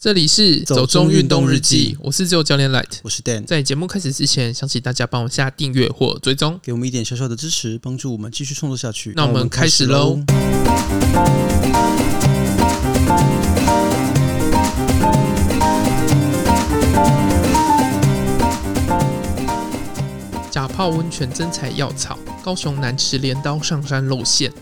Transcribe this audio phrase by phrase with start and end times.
[0.00, 3.44] 这里是走中运动日记，我是自由教练 Light，我是 Dan。
[3.44, 9.12] 在节目开始之前，想请大家帮我下订阅或追踪，给我们一点小小的支持，帮助我们继续创作下去。
[9.16, 10.20] 那我们开始喽。
[20.48, 24.52] 假泡温泉真材药草，高雄南池镰刀上山露馅。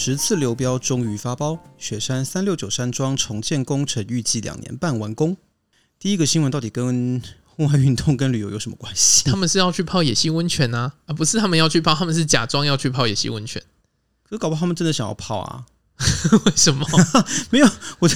[0.00, 5.36] 十次流标终于发包，雪山三六九山庄重建工程预计两年半完工。
[5.98, 9.24] 第一个新闻到底跟户外运动跟旅游有什么关系？
[9.28, 13.60] 他们是要去泡野溪温泉啊，啊，不是他们要去泡，他们是假装要去泡野溪温泉。
[14.22, 15.66] 可是搞不好他们真的想要泡啊？
[16.46, 16.86] 为什么？
[17.50, 18.08] 没有，我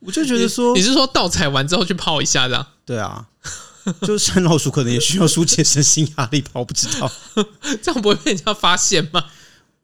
[0.00, 2.66] 我就觉得说你，你是说盗采完之后去泡一下这样？
[2.86, 3.28] 对啊，
[4.00, 7.12] 就是山老鼠可能也需要疏解身心压力吧，我不知道，
[7.82, 9.22] 这样不会被人家发现吗？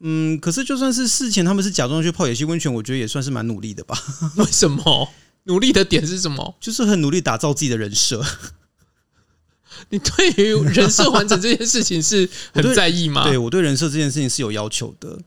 [0.05, 3.97] 嗯，可是就算是事前他们是假装去泡野溪温泉，我觉得也算是蛮努力的吧？
[4.37, 5.09] 为什么？
[5.45, 6.57] 努力的点是什么？
[6.61, 8.25] 就是很努力打造自己的人设。
[9.91, 13.25] 你对于人设完整这件事情是很在意吗？
[13.25, 15.19] 对，对我对人设这件事情是有要求的。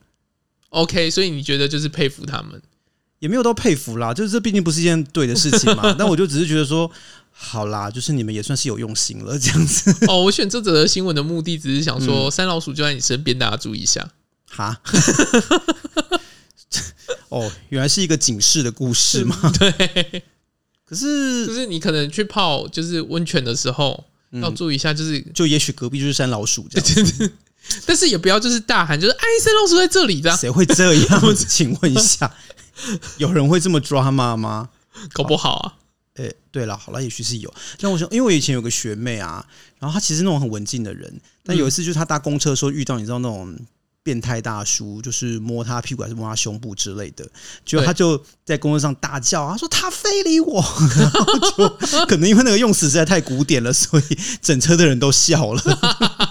[0.69, 2.61] OK，所以你觉得就是佩服他们，
[3.19, 5.93] 也没有到佩服啦，就是这毕竟不是一件对的事情嘛。
[5.97, 6.89] 但我就只是觉得说，
[7.31, 10.05] 好啦，就是你们也算是有用心了，这样子。
[10.07, 14.09] 哦，我选这则新闻的目的只是想说，三老鼠就在你身边，大家注意一下。
[14.55, 14.79] 哈，
[17.29, 19.37] 哦，原来是一个警示的故事吗？
[19.59, 20.23] 对，
[20.85, 24.05] 可是就是你可能去泡就是温泉的时候，
[24.41, 27.31] 要注意一下，就是就也许隔壁就是山老鼠这样，
[27.85, 31.35] 但是也不要就是大喊，就是哎，山老鼠在这里这样，谁会这样？
[31.35, 32.33] 请问一下，
[33.17, 34.69] 有人会这么抓妈吗？
[35.11, 35.73] 搞不好啊，
[36.15, 37.53] 哎，对了，好了，也许是有。
[37.77, 39.45] 像我想，因为我以前有个学妹啊，
[39.79, 43.53] 然后她其实那种很文静的人，但有一次就是她搭公车的时候遇到，你知道那种。
[44.05, 47.27] 变态大叔就是摸他屁股还是摸他胸部之类的，
[47.65, 50.63] 结果他就在公车上大叫，他说他非礼我，
[50.95, 55.61] 然后就可能因为那个用词实在太古典了，所以整车的人都笑了。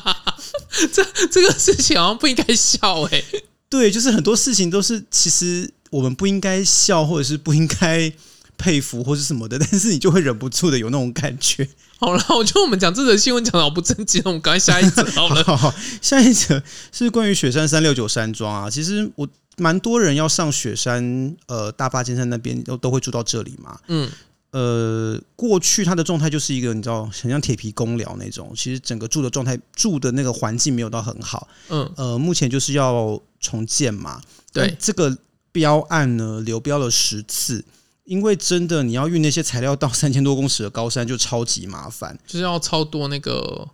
[0.92, 8.12] 这这个事情好像不应该笑哎、欸，对，就是很多事情都是其实我们不应该笑，或者是不应该
[8.56, 11.68] 佩服或是什么的，但是你就会忍不住的有那种感觉。
[12.04, 15.42] 好了，我觉得我们讲这则新闻讲的好不正经，我们赶快下一则好了。
[15.44, 18.68] 好，好，下一则是关于雪山三六九山庄啊。
[18.68, 19.26] 其实我
[19.56, 23.80] 蛮多人要上雪山，呃，大霸尖山那边都都会住到这里嘛。
[23.88, 24.10] 嗯，
[24.50, 28.52] 呃，过去它的状态就是一个你知道，很像铁皮公寮那种。
[28.54, 31.48] 其实整个住的状态，住的那个环境没有到很好。
[31.70, 34.20] 嗯，呃，目前就是要重建嘛。
[34.52, 35.16] 对，这个
[35.50, 37.64] 标案呢，流标了十次。
[38.04, 43.68] 因为真的，你要运那些材料到三千多公尺的高山，就超级麻烦，就是要超多那个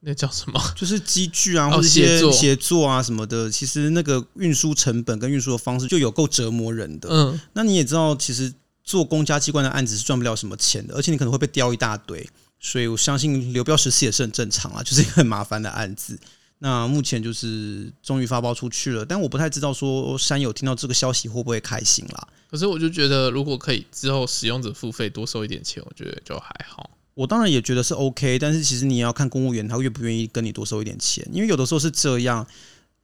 [0.00, 3.50] 那叫什么，就是机具啊，或者一些协作啊什么的。
[3.50, 7.08] 其实那个运输成本跟运输的方式就有够折磨人的。
[7.10, 8.52] 嗯，那你也知道，其实
[8.84, 12.28] 做公家机关的案子是赚不了什么钱的，而且你可能会被刁一大堆。
[12.60, 16.16] 所以我相信流标十次也是很正常啊，就是一个很麻烦的案子。
[16.64, 22.28] 那目前就是终于发包出去了，但我不太知道说山友听到这个消息会不会开心啦。
[22.48, 26.88] 可是我就觉得，如果可以之后使用者付费多收一点钱，我觉得就还好。
[27.14, 32.46] 我当然也觉得是 OK，但是其实你也要看公务员他愿不愿意跟你多收一点钱，因为有的时候是这样。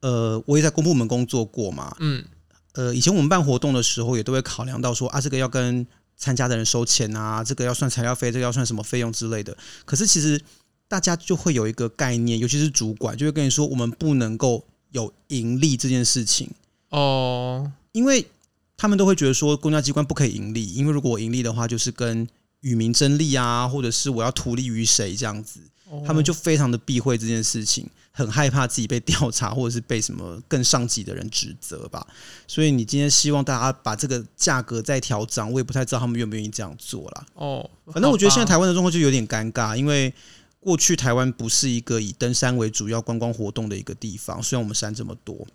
[0.03, 2.25] 呃，我也在公部门工作过嘛，嗯，
[2.75, 5.85] 呃，以前我们办活动的时候也都会考量到说啊，这个要跟
[6.17, 9.57] 参加的人收钱啊，这个要算材料费，这个要算什么费用之类的。
[9.85, 10.41] 可是其实。
[10.89, 16.51] 大家就会有一个概念，尤其是主管就会跟你说，我们不能够有盈利这件事情
[16.89, 18.27] 哦，因为
[18.75, 22.27] 他们都会觉得说，公家机关不可以盈利，因为如果我盈利的话，就是跟
[22.61, 25.61] 与民争利啊，或者是我要图利于谁这样子，
[26.07, 32.07] 他们就非常的避讳这件事情，很害怕自己被调查，或者是被什么更上级的人指责吧。
[32.47, 37.27] 所以你今天希望大家把这个价格再调涨，我也不太知道他们愿不愿意这样做啦。
[37.35, 40.11] 哦，反正我觉得现在台湾的状况就有点尴尬，因为。
[40.61, 45.47] 过去台湾不是一个以登山为主要观光活动的一个地方，虽然我们山这么多，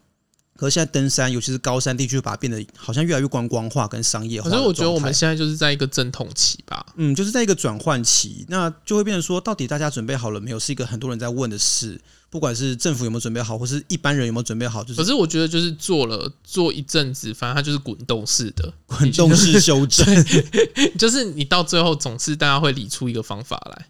[0.55, 4.49] 可是现在登山，尤其是高山地区，把它变得好像越来越观光化跟商业化。
[4.49, 10.59] 可是我觉得我们现在就是在一个阵痛期吧，嗯，就是在一个转换期，那就会变成说，到底大家准备好了没有？
[10.59, 14.83] 是一个很多人在问的事，不管是政府有没有准备好，或是一般人有没有准备好。
[14.83, 20.05] 就是，可是我觉得就是做了做一阵子，反正它就是滚动式的，滚动式修正，
[20.97, 23.87] 就是你到最后总是大家会理出一个方法来。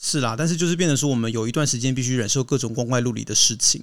[0.00, 3.82] 是啦，但是就是变成说，我们有一段时间必须忍受各种光怪陆离的事情，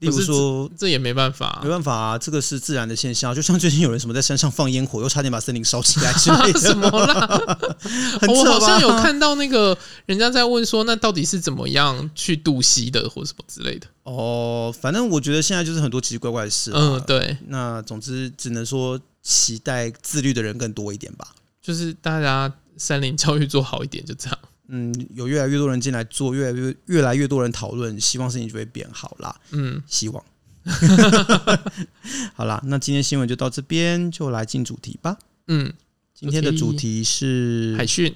[0.00, 3.34] 例如说，这也没办法，没办法啊，这个是自然的现象。
[3.34, 7.58] 就像最近有人什么在山上放烟火，又差点把森林烧起来之类的， 什么啦？
[8.26, 9.76] 我好像有看到那个
[10.06, 13.86] 人家在问说，那到底是怎么样去渡溪的，或什么之类的？
[14.02, 16.72] 哦，反正我觉得现在就是很多奇奇怪怪的事。
[16.74, 17.36] 嗯，对。
[17.46, 21.28] 那总之只能说，期待自律的人更多一点吧。
[21.62, 24.38] 就是大家山林教育做好一点，就这样。
[24.74, 29.38] 嗯，有越来越多人进来做，越来越越来越多人讨论，希望事情就会变好啦。
[29.50, 30.24] 嗯，希望。
[32.34, 35.18] 好啦，那今天新闻就到这边，就来进主题吧。
[35.48, 35.70] 嗯，
[36.14, 38.14] 今天的主题是海训。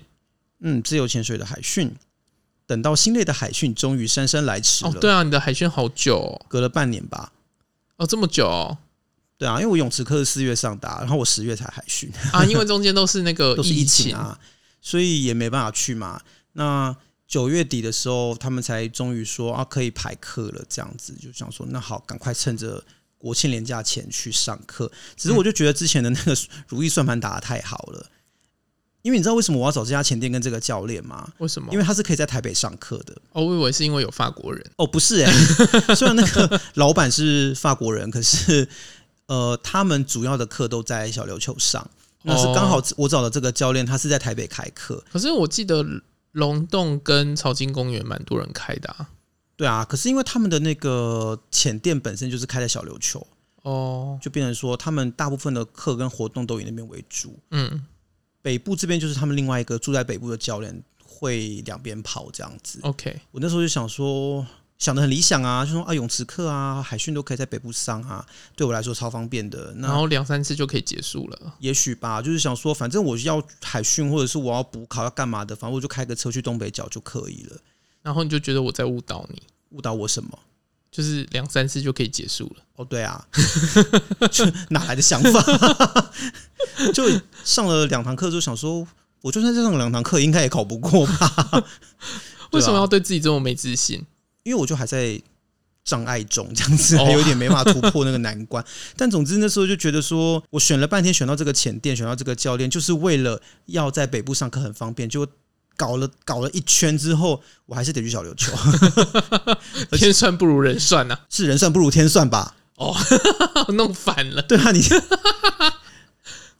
[0.60, 1.94] 嗯，自由潜水的海训。
[2.66, 4.90] 等到心累的海训终于姗姗来迟了。
[4.90, 7.32] 哦，对啊，你的海训好久，哦，隔了半年吧？
[7.96, 8.78] 哦，这么久，哦？
[9.36, 14.38] 对啊，因为我泳池课是四月上的，然后我十月才海训啊，因为中间都是那个 都是疫情啊，
[14.80, 16.18] 所以也没办法去嘛。
[16.56, 16.96] 那
[17.28, 22.82] 九月底的时候，他们才终于说啊，可以排课了，这样子就想说，那好，赶快趁着
[23.18, 24.90] 国庆连假前去上课。
[25.16, 26.36] 只是我就觉得之前的那个
[26.68, 28.06] 如意算盘打的太好了。
[29.02, 31.28] 因为你知道为什么我要找这家前店跟这个教练吗？
[31.38, 31.72] 为什么？
[31.72, 33.16] 因为他是可以在台北上课的。
[33.32, 34.64] 哦，我以为是因为有法国人。
[34.76, 38.68] 哦，不是哎、欸， 虽然那个老板是法国人，可是
[39.26, 41.88] 呃，他们主要的课都在小琉球上。
[42.22, 45.04] 那是刚好我找的这个教练，他是在台北开课。
[45.12, 45.84] 可是我记得
[46.36, 49.10] 龙洞跟草金公园蛮多人开的啊。
[49.56, 53.26] 对啊，可是因为他们的那个浅店本身就是开在小琉球，
[53.62, 57.38] 哦，就变成说他们大部分的课跟活动都以那边为主。
[57.50, 57.84] 嗯。
[58.42, 62.78] 北部这边就是他们另外一个住在北部的教练会两边跑这样子。
[62.82, 64.46] OK，我那时候就想说，
[64.78, 68.24] 想的很理想啊，就说啊泳池课啊海训都可以在北部上啊，
[68.54, 69.74] 对我来说超方便的。
[69.78, 71.54] 然后两三次就可以结束了。
[71.60, 77.56] 也许吧，就是想说，反正我要海训或者是我要补考要干嘛的，反正我就开个车去东北角就可以了。
[78.02, 80.38] 然后你就觉得我在误导你，误导我什么？
[80.92, 82.62] 就是两三次就可以结束了。
[82.76, 83.26] 哦，对啊，
[84.70, 86.10] 哪来的想法？
[86.94, 87.04] 就
[87.44, 88.86] 上了两堂课，就想说，
[89.20, 91.64] 我就算再上两堂课，应该也考不过吧？
[92.52, 94.06] 为什么要对自己这么没自信？
[94.46, 95.20] 因为我就还在
[95.84, 98.64] 障碍中，这样子还有点没法突破那个难关。
[98.96, 105.08] 但总之那时候就觉得说，我选了半天，选到这个潜店，选到这个教练，就是为了要在北部上课很方便。
[105.08, 105.26] 就
[105.76, 108.52] 搞了搞了一圈之后，我还是得去小琉球。
[109.98, 112.54] 天算不如人算呐、啊，是人算不如天算吧？
[112.76, 112.96] 哦，
[113.74, 114.40] 弄反了。
[114.42, 114.80] 对啊，你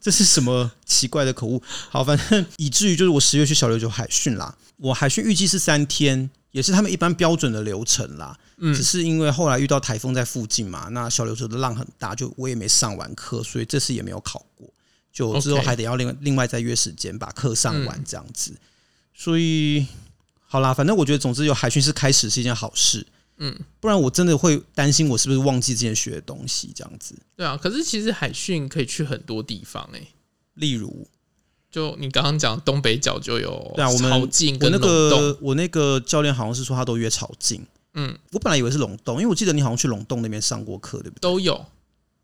[0.01, 1.63] 这是什么奇怪的口误？
[1.89, 4.55] 好，反正以至于就是我十月去小琉球海训啦。
[4.77, 8.37] 我海训预计是三天，也是他们一般标准的流程啦。
[8.57, 14.67] 嗯，只是因为后来遇到台风在附近嘛，那小琉球的浪很大，就我也没上完课，所以这次也没有考过。
[15.11, 18.55] 就之后还得要另另外再约时间把课上完这样子。
[19.13, 19.87] 所以，
[20.45, 23.05] 好啦，反正我觉得，总之有海训是开始是一件好事，
[23.37, 27.15] 嗯，不然我真的会担心我是不是忘记之前学的东西这样子。
[27.35, 30.07] 对啊，可是其实海训可以去很多地方哎、欸，
[30.53, 31.07] 例如，
[31.77, 37.63] 就你刚刚讲东北角就有，对啊，我们潮境跟我那个我那个教练好像是说他都约潮境，
[37.93, 41.21] 嗯，我本来以为是龙洞，因为我记得你好像去龙洞那边上过课，对不对？
[41.21, 41.67] 都有，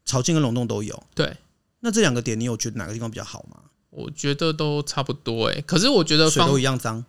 [0.06, 1.38] 潮境跟龙洞都有，对。
[1.82, 3.58] 那这两个点，你有觉得哪个地方比较好吗？
[3.92, 7.06] 我觉得都差不多哎、欸，可是我觉得水都一样脏。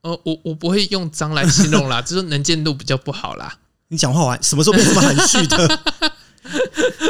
[0.00, 3.60] 呃，我我不会用脏来形容啦， 就是能见度比较不好啦。
[3.86, 5.80] 你讲话完什么时候变这么含蓄的？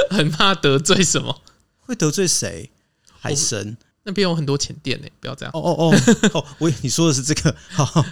[0.14, 1.40] 很怕得罪什么？
[1.80, 2.70] 会得罪谁？
[3.18, 5.50] 海神那边有很多浅店呢，不要这样。
[5.54, 5.96] 哦哦哦
[6.34, 7.54] 哦， 我你说的是这个。
[7.70, 8.04] 好，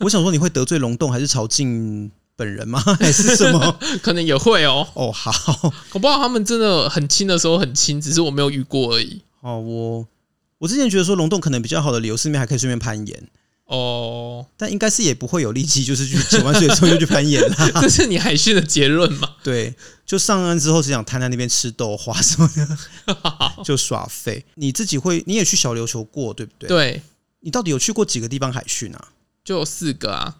[0.00, 2.78] 我想说你会得罪龙洞还是曹静本人吗？
[3.00, 3.78] 还是什么？
[4.02, 4.86] 可能也会哦。
[4.94, 5.32] 哦，好，
[5.92, 9.22] 我不知道他们真的很亲的时候很亲，只是我没有遇过而已。
[9.40, 10.06] 哦，我
[10.58, 13.28] 我之前觉得说龙洞可能比较好的理由是，那边还可以顺便攀岩
[13.68, 17.54] 哦，但应该是也不会有力气，就是去潜完水之后就去攀岩了。
[17.80, 19.36] 这是你海训的结论吗？
[19.44, 19.74] 对，
[20.06, 22.78] 就上岸之后只想瘫在那边吃豆花什么的，
[23.62, 24.46] 就耍废。
[24.54, 26.66] 你自己会，你也去小琉球过，对不对？
[26.66, 27.02] 对，
[27.40, 29.08] 你到底有去过几个地方海训啊？
[29.44, 30.36] 就有四个啊，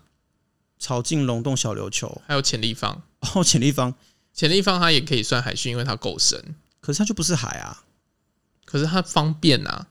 [0.78, 3.02] 潮境、龙洞、小琉球，还有潜立方。
[3.34, 3.94] 哦，潜立方，
[4.32, 6.42] 潜立方它也可以算海训，因为它够深，
[6.80, 7.82] 可是它就不是海啊。
[8.64, 9.86] 可是它方便呐，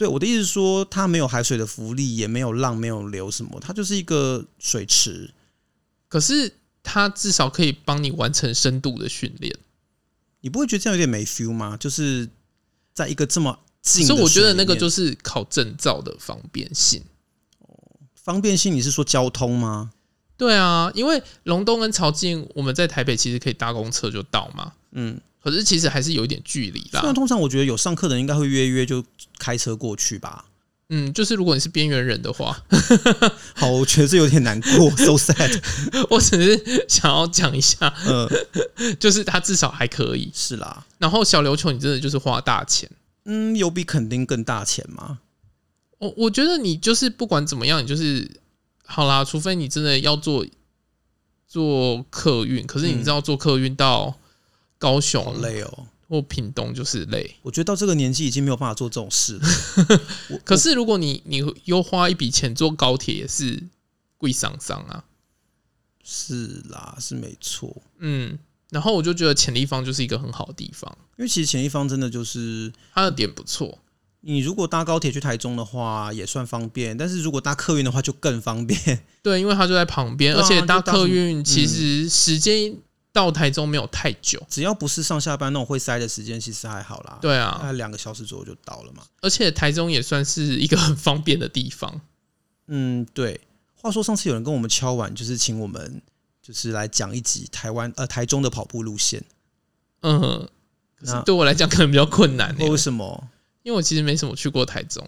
[0.00, 5.30] 对，我的意思是说，它没有海水的浮力，也没有浪，没有流什么，它就是一个水池。
[6.08, 9.54] 可是它至少可以帮你完成深度的训练，
[10.40, 11.76] 你不会觉得这样有点没 feel 吗？
[11.76, 12.26] 就是
[12.94, 17.02] 在一个这么近，所以我觉得那个就是考证照的方便性。
[17.58, 17.68] 哦，
[18.14, 19.92] 方便性，你是说交通吗？
[20.38, 24.72] 对啊，因为龙洞跟潮境，我们在台北其实可以搭公车就到嘛。
[24.92, 25.20] 嗯。
[25.42, 27.00] 可是其实还是有一点距离啦。
[27.02, 29.04] 那通常我觉得有上课的人应该会约约就
[29.38, 30.44] 开车过去吧。
[30.92, 32.60] 嗯，就是如果你是边缘人的话，
[33.54, 35.62] 好，我觉得这有点难过， so sad。
[36.10, 38.28] 我只是想要讲一下，嗯，
[38.98, 40.32] 就是他至少还可以。
[40.34, 40.84] 是啦。
[40.98, 42.90] 然后小琉球你真的就是花大钱。
[43.24, 45.20] 嗯，有比肯定更大钱吗？
[45.98, 48.28] 我我觉得你就是不管怎么样，你就是
[48.84, 50.44] 好啦，除非你真的要做
[51.46, 54.16] 做客运，可是你知道做客运到。
[54.80, 57.36] 高雄累哦，或屏东就是累。
[57.42, 60.00] 我觉得到这个年纪已经没有办法做这种事了。
[60.42, 63.62] 可是如果你你又花一笔钱坐高铁，也是
[64.16, 65.04] 贵桑桑啊。
[66.02, 67.82] 是啦，是没错。
[67.98, 68.36] 嗯，
[68.70, 73.78] 然后我就觉得潜力方就是一个很好的地方，因为其实潜力方真的就是它的点不错。
[74.22, 79.04] 你如果搭高铁去台中的话，也算方便；但是如果搭客运的话，就更方便。
[79.22, 82.76] 对，因为它就在旁边，而且搭客运其实时间
[83.12, 87.18] 到台中没有太久，嗯，只要不是上下班那种会塞的时间，其实还好啦。
[87.20, 89.02] 对啊，大概两个小时左右就到了嘛。
[89.20, 92.00] 而且台中也算是一个很方便的地方。
[92.68, 93.40] 嗯，对。
[93.74, 96.02] 话说上次有人跟我们敲完，就是请我们
[96.42, 99.24] 就是来讲一集台湾呃台中的跑步路线。
[100.02, 100.48] 嗯，
[100.98, 102.54] 可是对我来讲可能比较困难。
[102.58, 103.28] 为什么？
[103.62, 105.06] 因为我其实没什么去过台中，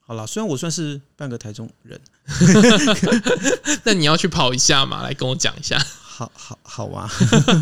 [0.00, 2.00] 好了，虽然我算是半个台中人，
[3.84, 5.02] 那你要去跑一下嘛？
[5.02, 5.80] 来跟我讲一下。
[6.20, 7.08] 好好好啊，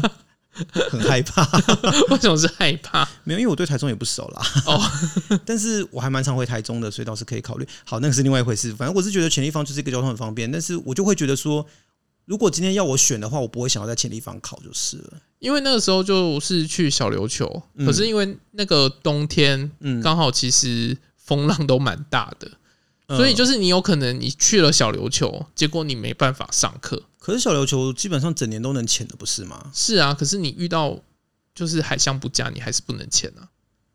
[0.90, 1.46] 很害怕。
[2.10, 3.08] 为什么是害怕？
[3.22, 4.42] 没有，因为我对台中也不熟啦。
[4.66, 4.82] 哦，
[5.46, 7.68] 但是我还蛮常回台中的，所以倒是可以考虑。
[7.84, 8.74] 好，那个是另外一回事。
[8.74, 11.64] 反正我是觉得潜力方就是一个交通很方便，但是我就会觉得说，
[12.24, 15.12] 如果今天要我选的话，我不会想要在潜力方考就是了。
[15.38, 19.70] 因为那个时候就是去小琉球，嗯、可是因为那个冬天，
[20.02, 22.50] 刚好其实风浪都蛮大的，
[23.06, 27.04] 嗯、所以就是你有可能你去了小琉球，结果你没办法上课。
[27.18, 29.70] 可是小琉球基本上整年都能潜的，不是吗？
[29.74, 30.98] 是啊，可是你遇到
[31.54, 33.48] 就是海象不佳，你还是不能潜啊。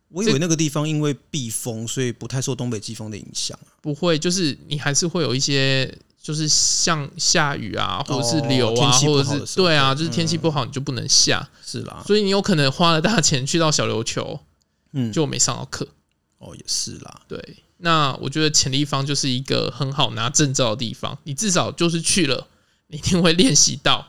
[0.10, 3.58] 我以为那个地方因为避风，所以不太受东北季风的影响。
[3.82, 5.98] 不会，就是你还是会有一些。
[6.24, 12.02] 就是像下雨啊，或者是流啊，或者是对啊，就是天气不好你就不能下，是啦。
[12.08, 14.40] 所以你有可能花了大钱去到小琉球，
[14.94, 15.86] 嗯，就没上到课。
[16.38, 17.24] 哦，也是啦。
[17.28, 22.53] 对，那我觉得潜力方就是一个很好拿证照的地方，你至少就是去了，你
[22.94, 24.08] 一定会练习到，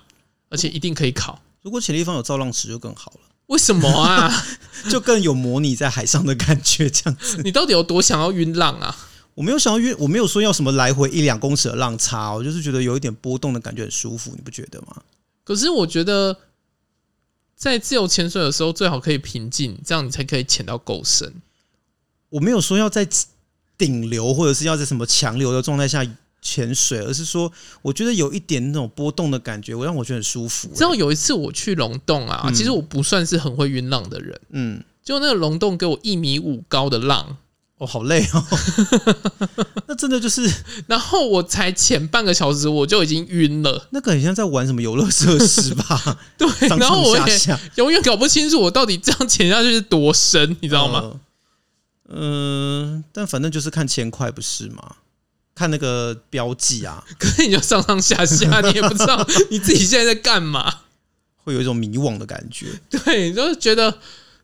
[0.50, 1.40] 而且一定可以考。
[1.62, 3.20] 如果潜立方有造浪池就更好了。
[3.46, 4.30] 为什么啊？
[4.90, 7.40] 就更有模拟在海上的感觉，这样子。
[7.42, 8.96] 你到底有多想要晕浪啊？
[9.34, 15.02] 我没有想要晕，我没有说要什么来回一两公尺的浪差，我就是觉得有一点波动的感觉很舒服，你不觉得吗？
[15.42, 16.38] 可是我觉得
[17.56, 21.34] 在自由潜水的时候，最好可以平静，这样你才可以潜到够深。
[22.30, 23.06] 我没有说要在
[23.76, 26.02] 顶流或者是要在什么强流的状态下
[26.44, 30.68] 潜水，而是说我觉得有一点那种波动的感觉，我让我觉得很舒服。
[30.74, 37.38] 知道有一次我去龙洞啊，其实我不算是很会晕浪的人，嗯，就那个龙洞给我一米五高的浪。
[37.78, 38.46] 哦，好累哦！
[39.88, 40.48] 那真的就是，
[40.86, 43.88] 然后我才潜半个小时，我就已经晕了。
[43.90, 46.18] 那个很像在玩什么游乐设施吧？
[46.38, 47.38] 对，然后我也
[47.74, 51.18] 永远搞不清楚我到底这样潜下去是多深，你知道吗？
[52.08, 54.94] 嗯、呃，但反正就是看钱快不是吗？
[55.54, 60.82] 看那个标记啊， 可是你就上上下下，你也不知道 你自己现在在干嘛，
[61.36, 62.66] 会有一种迷惘的感觉。
[62.90, 63.98] 对，就是觉得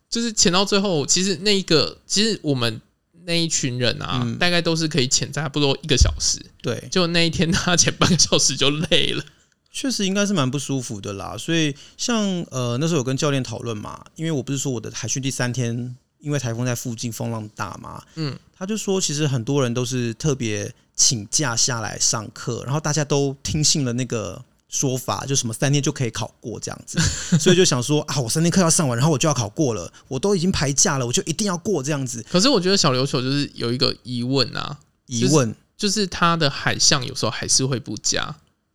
[0.09, 2.81] 就是潜到最后，其实那一个，其实我们。
[3.27, 6.41] 那一群人啊，嗯、大概都是可以潜差不多一个小时。
[6.63, 9.23] 对，就那一天他潜半个小时就累了，
[9.71, 11.37] 确实应该是蛮不舒服的啦。
[11.39, 24.45] 所以像呃那时候有跟教练讨论嘛，因为我不是说我的海训第三天，因为台风在附近，风浪大嘛，嗯，他就说其实很多人都是特别请假下来上课，然后大家都听信了那个。
[24.73, 26.97] 说法就什么三天就可以考过这样子，
[27.37, 32.25] 所以就想说啊，我三天课要上完，然后我就要考过了，我都已经排假了，我就一定要过这样子。
[32.31, 38.33] 可是我觉得小琉球就是有一个疑问啊，疑问就是它的海象有时候还是会不佳，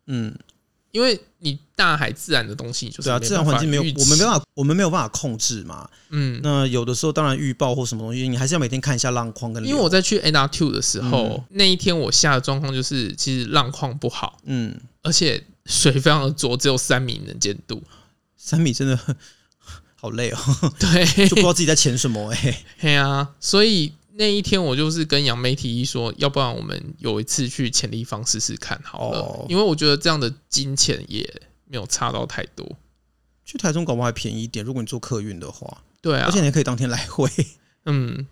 [0.07, 0.37] 嗯，
[0.95, 9.61] 因为你大海自然的东西就是对啊，自然环境没有，我们没办法，我们没有办法控制嘛，嗯，那有的时候当然预报或什么东西，你还是要每天看一下浪况跟。
[9.65, 14.73] 因为我在去 ANA Two 的时候，那一天我下的状况就是其实浪况不好，嗯，
[15.03, 15.43] 而且。
[15.67, 17.81] 水非常的浊，只有三米能见度，
[18.37, 18.95] 三米真的
[19.99, 20.37] 好累哦。
[20.77, 22.65] 对，就不知道自己在潜什么哎、欸。
[22.79, 32.77] 对啊，所以那一天我就是跟杨梅提议说，要不然我们有一次去潜力方试试看好了，哦、因为我觉得这样的金钱也没有差到太多。
[33.43, 35.83] 去台中搞不好还便宜一点，如果你坐客运的话。
[36.01, 37.29] 对啊，而且你可以当天来回。
[37.85, 38.25] 嗯，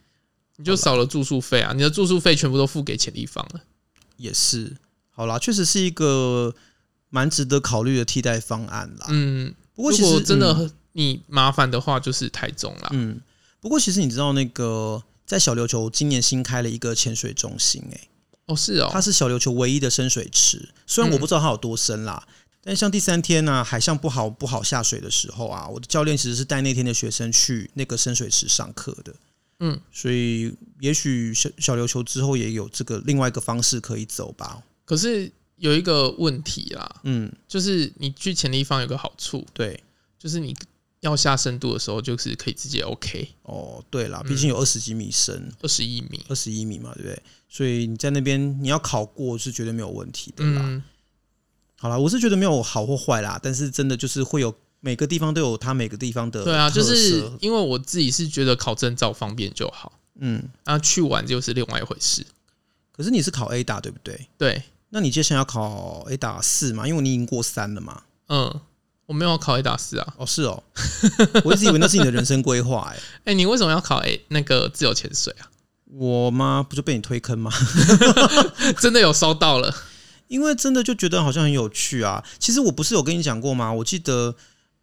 [0.58, 3.62] 你就少了住宿费啊，你的住宿费全部都付给潜力方了。
[4.18, 4.76] 也是，
[5.10, 6.54] 好啦，确实是一个。
[7.16, 9.06] 蛮值得考虑的替代方案啦。
[9.10, 12.90] 嗯，不过其实真的你麻烦的话，就是台中啦。
[12.92, 13.22] 嗯，
[13.60, 18.08] 不过其实你知道那个在小琉球今年新开了一个潜水中心，欸，哎，
[18.46, 20.70] 哦是哦，它是小琉球唯一的深水池。
[20.86, 29.16] 虽然我不知道它有多深啦，嗯、但像第三天呢，啊，海象不好不好下水的时候啊，我的教练其实是带那天的学生去那个深水池上课的。
[29.60, 34.62] 嗯，所以也许小小琉球之后也有这个另外一个方式可以走吧。
[34.86, 35.32] 可是。
[35.58, 39.82] 有一个问题啦，嗯，就是你去潜立方有个好处，对，
[40.20, 40.54] 就是你
[41.04, 43.30] 要下深度的时候，就是可以直接 OK。
[43.44, 47.24] 哦，对啦，毕竟有二十几米深，二十一米，二十一米嘛，对不对？
[47.50, 50.62] 所以你在那边你要考过是绝对没有问题的啦。
[50.64, 50.84] 嗯、
[51.78, 56.44] 好啦，我是觉得没有好或坏啦，但是真的就是会有每个地方都有它每个地方的。
[56.44, 60.00] 对啊，就是因为我自己是觉得考证照方便就好。
[60.20, 62.26] 嗯，那去玩就是另外一回事。
[62.92, 64.28] 可是你是考 A 打对不对？
[64.38, 64.64] 对。
[64.90, 66.88] 那你接下来要考 A 打四嘛？
[66.88, 68.04] 因为你已经过三了嘛。
[68.28, 68.62] 嗯，
[69.14, 70.14] 我没有考 A 打四啊。
[70.18, 70.64] 哦，是哦。
[71.46, 73.00] 我一直以为那是你的人生规划哎。
[73.32, 75.46] 哎，你为什么要考 A 那个自由潜水啊？
[75.86, 76.66] 我吗？
[76.68, 77.52] 不就被你推坑吗？
[78.82, 79.74] 真的有收到了。
[80.28, 82.24] 因为真的就觉得好像很有趣啊。
[82.40, 83.72] 其实我不是有跟你讲过吗？
[83.72, 84.36] 我记得。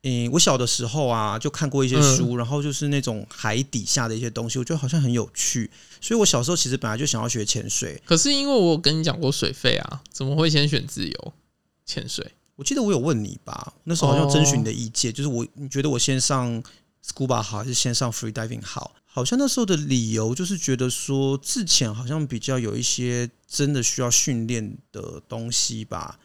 [0.03, 5.71] 嗯、欸，我小的时候啊，就看过一些书，嗯、然后就是那种海底下的一些东西，我觉得好像很有趣，
[6.01, 8.01] 所以我小时候其实本来就想要学潜水。
[8.07, 11.33] 可是因为我跟你讲过水费啊，怎么会先选自由
[11.85, 12.33] 潜水？
[12.61, 16.63] 我记得我有问你吧，那时候好像征询你的意见，哦、就是我你觉得我先上
[17.03, 18.93] scuba 好，还是先上 free diving 好？
[19.07, 26.19] 好像那时候的理由就是觉得说自潜好像比较有一些真的需要训练的东西吧。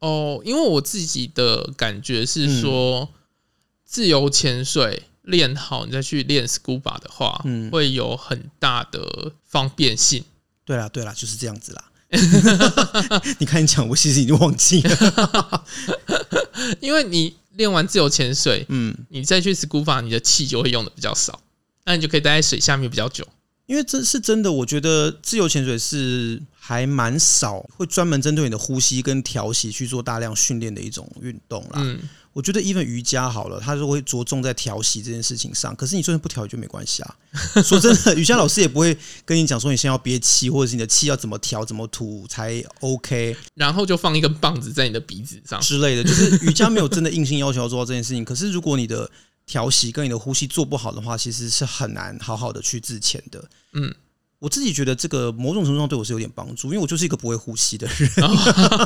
[0.00, 3.08] 哦，因为我自己的感觉是说，
[3.84, 10.24] 自由潜水练好，你再去练 scuba 的话，嗯，会有很大的方便性。
[10.64, 11.89] 对啦，对啦，就是这样子啦。
[13.38, 15.64] 你看你讲，我其实已经忘记了，
[16.80, 21.40] 因为你练完自由潜水，嗯，你再去 scuba，你的气就会用的比较少，
[21.84, 23.26] 那你就可以待在水下面比较久。
[23.66, 31.74] 因为这是真的，我觉得自由潜水是还蛮少会专门针对你的呼吸跟调息去做大量训练的一种运动啦。
[31.76, 32.00] 嗯，
[32.32, 35.74] 我觉得 even 瑜伽好了，它就会着重在调息这件事情上。
[35.74, 37.16] 可是你就算不调就没关系啊。
[37.64, 43.36] 说真的，瑜伽老师也不会跟你讲说你先要憋气，或者是你的气要怎么调、怎么吐才 OK。
[43.54, 48.24] 然后就放一根棒子在你的鼻子上之类的，就是瑜伽没有真的硬性要求要做到这件事情。
[48.24, 49.10] 可是如果你的
[49.46, 53.44] 调息跟你的呼吸做不好的话，其实是很难好好的去自潜的。
[53.72, 53.92] 嗯，
[54.40, 58.10] 我自己觉得这个某种程度上对我是有点帮助，因为我就是一个不会呼吸的人，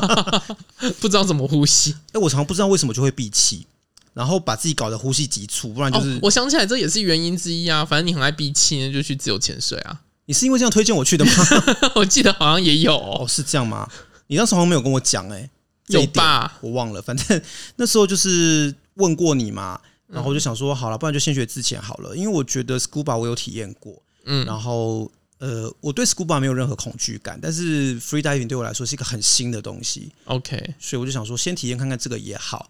[0.99, 1.95] 不知道怎么呼吸。
[2.13, 3.65] 哎，我常常不知道为什么就会闭气，
[4.13, 6.19] 然后把自己搞得呼吸急促，不然就是……
[6.21, 7.83] 我想起来，这也是原因之一啊。
[7.85, 10.01] 反正你很爱闭气，就去自由潜水啊。
[10.25, 11.31] 你是因为这样推荐我去的吗？
[11.95, 13.89] 我记得好像也有哦，是这样吗？
[14.27, 15.49] 你当时好像没有跟我讲，哎，
[15.87, 16.57] 有吧？
[16.59, 17.41] 我忘了，反正
[17.77, 19.79] 那时候就是问过你嘛。
[20.07, 32.69] 然后我就想说，好了，不然就先学之前好了，因为我觉得 scuba 我有体验过，嗯，然后呃，我对 scuba 没有任何恐惧感，但是 free diving 对我来说是一个很新的东西，OK，所以我就想说，先体验看看这个也好，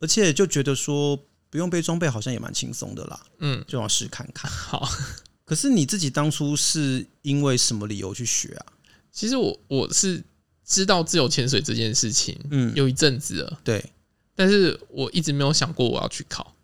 [0.00, 1.18] 而且就觉得说
[1.50, 4.48] 不用背装备好像也蛮轻松的啦，嗯，就要试看看。
[4.52, 4.88] 好，
[5.44, 8.66] 可是你自己当初是因为什么理由去学啊？
[9.12, 10.24] 其实我我是
[10.64, 13.92] 知道自由潜水这件事情，嗯，有一阵子了，对，
[14.34, 16.54] 但是我一直没有想过我要去考。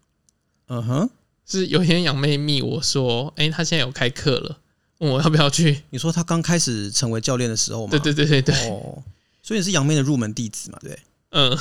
[0.69, 1.11] 嗯哼，
[1.47, 4.59] 是有一天杨妹密我说，哎，他现在有开课了，
[5.03, 5.83] 问我要不要去。
[5.91, 7.91] 你说他刚开始成为教练的时候吗？
[7.91, 8.71] 对对对对对。
[8.71, 9.03] 哦，
[9.43, 10.79] 所以你是杨妹的入门弟子嘛？
[10.81, 10.99] 对。
[11.31, 11.59] 嗯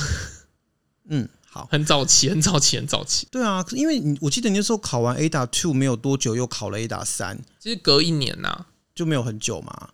[1.10, 3.28] 嗯，好，很早期，很早期，很早期。
[3.32, 9.90] 对啊，因为你我记得你那时候考完 A 打 Two 没有多久，又考了 A 打三，其实隔一年呐、啊，就没有很久嘛。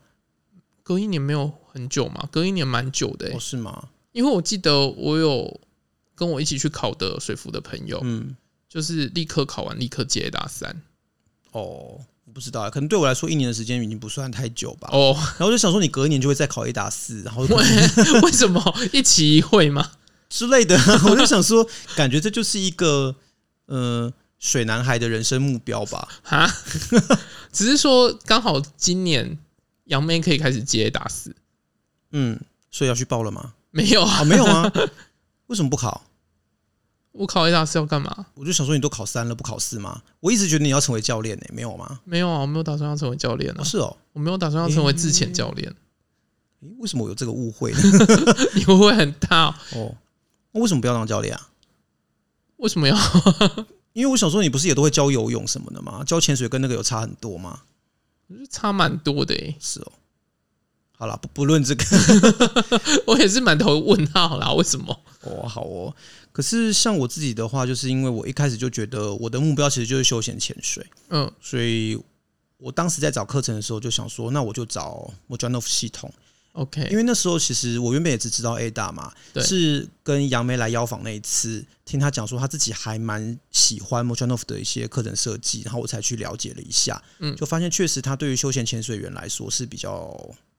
[0.84, 2.28] 隔一年没有很久嘛？
[2.32, 3.90] 隔一年蛮久的、欸，哦，是吗？
[4.12, 5.60] 因为我记得我有
[6.16, 8.36] 跟我一起去考的水服的朋友，嗯。
[8.70, 10.82] 就是立刻考完，立刻接 A 打三。
[11.52, 12.06] 哦，我
[12.38, 14.88] 不知道，可能对我来说，一年的时间已经不算太久吧。
[14.92, 17.50] 哦，然后我就想说，你隔一年就会再考 A 打四，然后为
[18.22, 18.62] 为什么
[18.94, 19.94] 一期一会吗
[20.30, 20.78] 之类的？
[21.10, 23.16] 我就想说，感觉这就是一个
[23.66, 26.08] 呃水男孩的人生目标吧。
[26.22, 26.48] 哈，
[27.52, 29.40] 只是说刚好今年
[29.86, 31.36] 杨妹可以开始接 A 打四。
[32.12, 33.54] 嗯，所以要去报了吗？
[33.72, 34.72] 没有啊，哦，没有啊，
[35.48, 36.06] 为什么不考？
[37.18, 38.28] 我考 A 打四要干嘛？
[38.36, 40.02] 我就想说，你都考三了，不考四吗？
[40.20, 42.00] 我一直觉得你要成为教练呢、欸，没有吗？
[42.06, 43.64] 没有啊，我没有打算要成为教练啊、哦。
[43.64, 45.76] 是哦，我没有打算要成为自潜教练、欸。
[46.80, 47.80] 为什么我有这个误会呢？
[48.56, 49.96] 你误会很大 哦。
[50.52, 51.50] 那为什么不要当教练啊？
[52.58, 52.96] 为什么要？
[53.94, 56.04] 因为我想说，你不是也都会教游泳什么的吗？
[56.04, 57.62] 教潜水跟那个有差很多吗？
[58.50, 59.56] 差蛮多的诶、欸。
[59.60, 59.92] 是哦。
[61.00, 61.86] 好了，不不论这个，
[63.06, 64.52] 我也是满头问号啦。
[64.54, 65.00] 为什么？
[65.22, 65.96] 哦，好哦。
[66.38, 72.00] 可是像我自己的话，就是因为我一开始就觉得我的目标其实就是休闲潜水，嗯，所以
[72.58, 76.14] 我当时在找课程的时候就想说，那我就找 Mojanov 系统
[76.52, 90.16] ，OK，因为那时候其实我原本也只知道 A 大嘛，对，是跟杨梅来邀访那一次，听他讲说他自己还蛮喜欢 Mojanov 的一些课程设计，然后我才去了解了一下，嗯，就发现确实他对于休闲潜水员来说是比较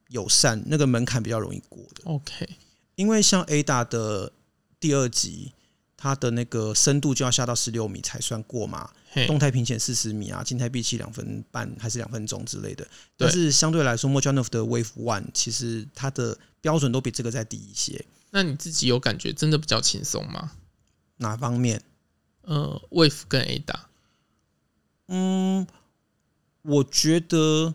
[0.09, 2.49] 友善，那个门槛比较容易过的，OK，
[2.97, 4.33] 因为像 A 大的
[4.81, 5.53] 第二级。
[6.01, 8.89] 它的那个深度就要下到十六米才算过嘛，
[9.27, 12.87] 动态平潜四十米啊，静态闭气两分半还是两分钟之类的。
[13.17, 18.05] 但是相对来说，Mojanov 的 Wave One 其实它的标准都比这个再低一些。
[18.31, 20.53] 那你自己有感觉真的比较轻松吗？
[21.17, 21.83] 哪方面？
[22.43, 23.81] 呃，Wave 跟 AIDA。
[25.09, 25.67] 嗯，
[26.63, 27.75] 我觉得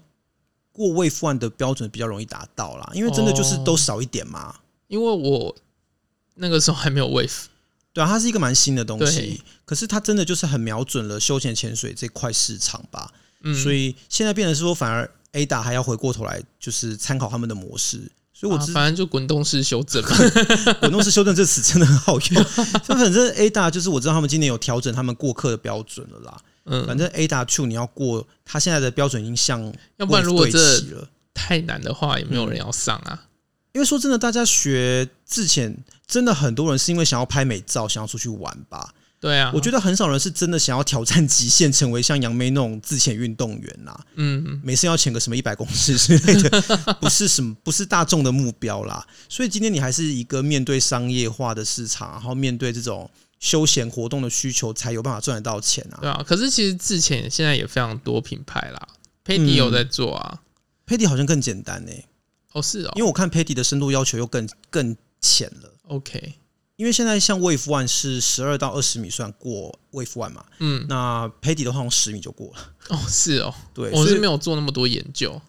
[0.72, 4.62] 过 Wave One 的标准比较容易达到啦，因为真的就是都少一点嘛。
[4.88, 5.54] 因为我
[6.36, 7.48] 那个时候还没有 Wave。
[7.94, 13.12] 对啊，它是一个蛮新的东西，可是它真的就是很瞄准了休闲潜水这块市场吧。
[13.44, 18.02] 嗯，所以现在变成是说，反而 AIDA 还要回过头来，就是参考他们的模式。
[18.34, 20.10] 所以我、啊、反正就滚动式修正嘛，
[20.82, 22.44] 滚动式修正这词真的很好用。
[22.84, 26.42] 反正 AIDA 就是我知道他们今年有调整他们过客的标准了啦。
[26.66, 29.62] 嗯，反正 AIDA Two 你要过，它现在的标准已经像，
[29.98, 30.82] 要不然如果这
[31.34, 33.12] 太难的话，也没有人要上啊。
[33.12, 33.20] 嗯
[33.74, 35.76] 因为说真的，大家学自潜，
[36.08, 38.94] 真的很多人是因为想要拍美照，想要出去玩吧。
[39.20, 43.98] 对啊，我觉得很少人是真的想要挑战极限，成为像杨梅那种自潜运动员呐。
[44.16, 46.62] 嗯，每次要潜个什么一百公尺之类的，
[47.00, 49.08] 不是什么，不是大众的目标啦。
[49.28, 53.10] 所以今天你还是一个面对商业化的市场，然后面对这种
[53.40, 55.98] 休闲活动的需求，才有办法赚得到钱啊。
[56.02, 58.88] 对啊，可是其实自潜现在也非常多品牌啦
[59.26, 60.42] ，PADI 有在做啊
[60.86, 62.06] ，PADI 好像更简单呢、欸。
[62.54, 65.70] 哦，是哦，因为我看 Patty 的深度要求又更更浅了。
[65.88, 66.36] OK，
[66.76, 72.74] 因为现在像 Wave One 是十二到二十米算过 Wave One 嘛，嗯，那 Patty 的话用十米就过了。
[72.90, 75.42] 哦，是哦，对，我是没有做那么多研究，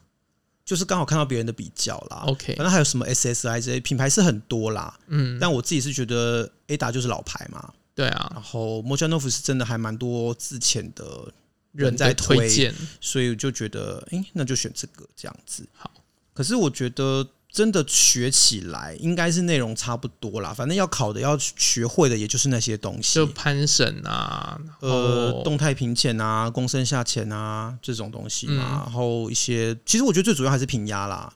[0.64, 2.25] 就是刚好看到别人的比较啦。
[2.27, 11.33] OK，反正还有什么 SSI 这些品牌是很多啦，嗯，但我自己是觉得 AIDA 就是老牌嘛，对啊，然后 Mojanov 是真的还蛮多自潜的
[11.73, 15.67] 人在推，推荐，所以我就觉得，哎、欸，那就选这个这样子。
[15.75, 15.90] 好。
[16.35, 31.33] 可是我觉得真的学起来应该是内容差不多啦，反正要考的要学会的也就是那些东西，就攀绳啊，呃，动态平潜啊，躬身下潜啊这种东西嘛，然后一些其实我觉得最主要还是平压啦，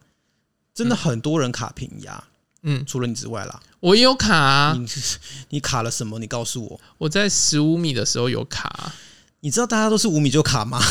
[0.75, 2.25] 真的很多人卡平压，
[2.63, 4.85] 嗯，除了你之外啦，我也有卡啊，你
[5.51, 6.19] 你卡了什么？
[6.19, 8.93] 你告诉我，我在十五米的时候有卡，
[9.39, 10.83] 你知道大家都是五米就卡吗？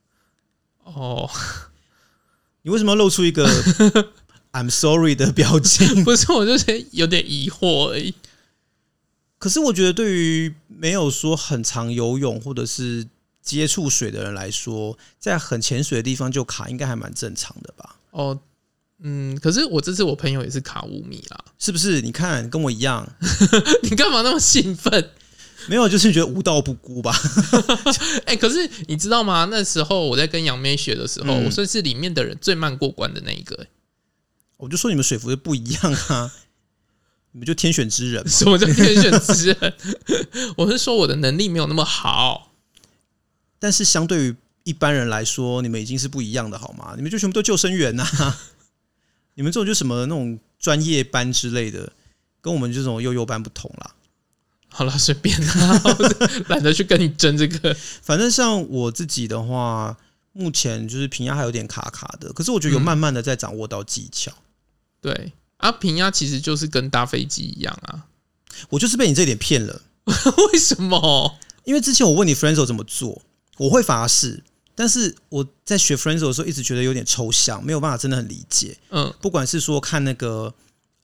[0.84, 1.30] 哦。
[2.64, 3.46] 你为什么要露出一个
[4.52, 5.86] I'm sorry 的表情？
[6.02, 8.14] 不是，我就是有点疑惑而已。
[9.38, 13.06] 可是我觉得，对于没有说很常游泳或者是
[13.42, 17.96] 接触水的人来说，在很潜水的地方就卡，应该还蛮正常的吧？
[18.12, 18.40] 哦，
[19.02, 22.00] 嗯，可是我这次我朋友也是卡五米啦，是不是？
[22.00, 23.06] 你看跟我一样，
[23.82, 25.10] 你干嘛那么兴奋？
[25.68, 27.14] 没有，就是觉得无道不孤吧。
[28.26, 29.46] 哎、欸，可是你知道吗？
[29.50, 33.68] 那时候我在跟杨梅学的时候，嗯、我算是里面的人最慢过关的那一个、欸。
[34.56, 36.32] 我就说你们水服就不一样啊，
[37.32, 38.22] 你们就天选之人。
[38.28, 39.74] 什么叫天选之人？
[40.56, 42.52] 我是说我的能力没有那么好，
[43.58, 46.94] 但是相对于一般人来说，你们已经是不一样的，好吗？
[46.96, 48.06] 你们就全部都救生员呐，
[49.34, 51.92] 你们这种就什么那种专业班之类的，
[52.40, 53.94] 跟我们这种幼幼班不同啦。
[54.76, 55.82] 好了，随便啦，
[56.50, 57.72] 懒得去跟你争这个。
[58.02, 59.96] 反正像我自己的话，
[60.32, 64.32] 目前就是平压还有点卡卡的，可是我觉得有慢慢的在掌握到技巧。
[64.32, 64.42] 嗯、
[65.00, 68.06] 对啊，平压其实就是跟搭飞机一样啊。
[68.68, 69.82] 我就是被你这点骗了。
[70.52, 71.38] 为什么？
[71.62, 73.22] 因为之前我问你 Frenzo 怎么做，
[73.58, 74.42] 我会发誓，
[74.74, 78.76] 但是我在学 Frenzo 的时候一直觉得有点抽象，没有办法真的很理解。
[78.90, 80.52] 嗯，不管是说看那个。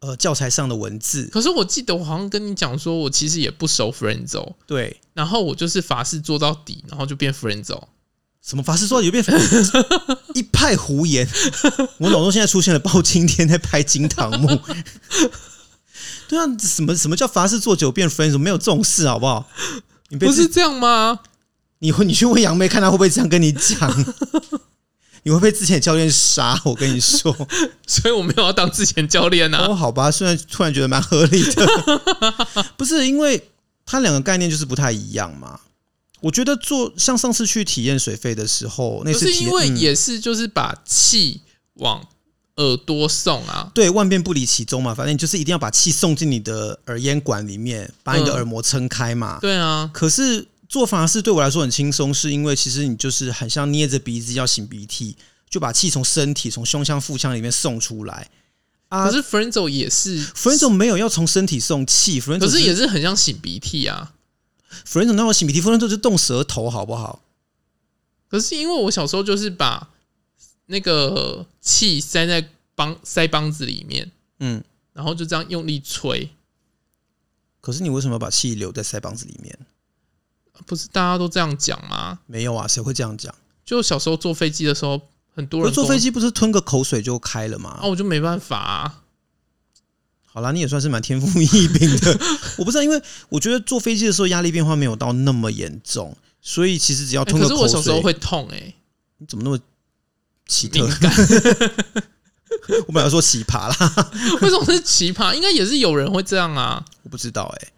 [0.00, 1.28] 呃，教材上的文字。
[1.32, 4.54] 可是我记得我好像跟你讲说，我其实也不熟 Frenzo。
[4.66, 7.82] 对，然后我就是法事做到底，然后就变 Frenzo。
[8.42, 10.16] 什么法事做到底就变 Frenzo？
[10.34, 11.28] 一派胡言！
[11.98, 14.48] 我脑中现在出现了包青天在拍金堂木。
[16.26, 18.38] 对啊，什么什么叫法事做久变 Frenzo？
[18.38, 19.46] 没有这种事，好不好？
[20.08, 21.20] 你不是这样吗？
[21.80, 24.04] 你你去问杨梅，看他会不会这样跟你讲。
[25.22, 27.34] 你会被之前的教练杀，我跟你说，
[27.86, 29.66] 所以我没有要当之前教练啊。
[29.66, 31.66] 哦，好吧，虽然突然觉得蛮合理的，
[32.78, 33.48] 不是因为
[33.84, 35.60] 它两个概念就是不太一样嘛。
[36.20, 41.42] 我觉得做像上次去体验水肺的时候，那是因为也是就是把气
[41.74, 42.06] 往
[42.56, 49.38] 耳朵送啊，嗯、对，万变不离其宗嘛，反正你就是一定要把气送进你的耳咽管里面，把你的耳膜撑开嘛。
[49.40, 50.46] 对啊，可是。
[50.70, 55.16] 做法是对我来说很轻松，是因为其实你就是很像捏着鼻子要擤鼻涕，
[55.48, 58.30] 就把气从身体从胸腔腹腔里面送出来。
[58.88, 64.14] 啊，可是 Frenzo 也是 Frenzo 没有要从身体送气，Frenzo 可是也是很像擤鼻涕啊。
[64.86, 67.20] Frenzo 那我擤鼻涕，Frenzo 就动舌头好不好？
[68.28, 69.90] 可是因为我小时候就是把
[70.66, 76.30] 那个气塞在帮腮帮子里面，嗯，然后就这样用力吹。
[77.60, 79.58] 可是你为什么要把气留在腮帮子里面？
[80.66, 82.18] 不是大家都这样讲吗？
[82.26, 83.34] 没有啊，谁会这样讲？
[83.64, 85.00] 就小时候坐飞机的时候，
[85.34, 87.78] 很多人坐飞机不是吞个口水就开了吗？
[87.80, 89.02] 啊，我就没办法啊。
[90.32, 92.20] 好啦，你也算是蛮天赋异禀的。
[92.58, 98.74] 我不知道，因为我觉得坐飞机的时候压力变化没有到那么严重，所以其实只要吞个口水，欸、可是我小时候会痛哎、欸。
[99.18, 99.58] 你怎么那么
[100.46, 100.86] 奇特？
[100.98, 101.12] 感
[102.86, 104.10] 我本来说奇葩啦，
[104.42, 105.34] 为什么是奇葩？
[105.34, 106.84] 应该也是有人会这样啊。
[107.02, 107.72] 我不知道哎、欸，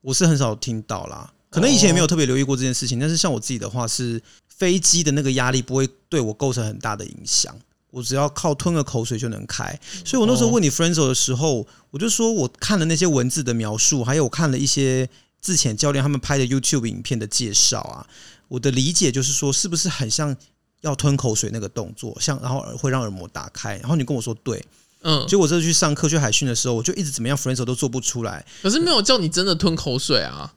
[0.00, 1.32] 我是很少听到啦。
[1.52, 2.98] 可能以前也没有特别留意过这件事情。
[2.98, 7.54] 但是像我自己的话，是飞机的那个压力不会对我构成很大的影响。
[7.90, 15.06] 我只要靠吞个口水就能开，所以我那时候问你 Frenzo 的时候，我就说我看了那些文字的描述，还有我看了一些
[15.42, 18.06] 之前教练他们拍的 YouTube 影片的介绍啊，
[18.48, 20.34] 我的理解就是说，是不是很像
[20.80, 24.64] 要吞口水那个动作，像然后会让耳膜打开，然后你跟我说对，
[25.02, 30.50] 嗯，结果我这次去上课去海训的时候，我就一直怎么样 Frenzo 都做不出来，可是没有叫你真的吞口水啊，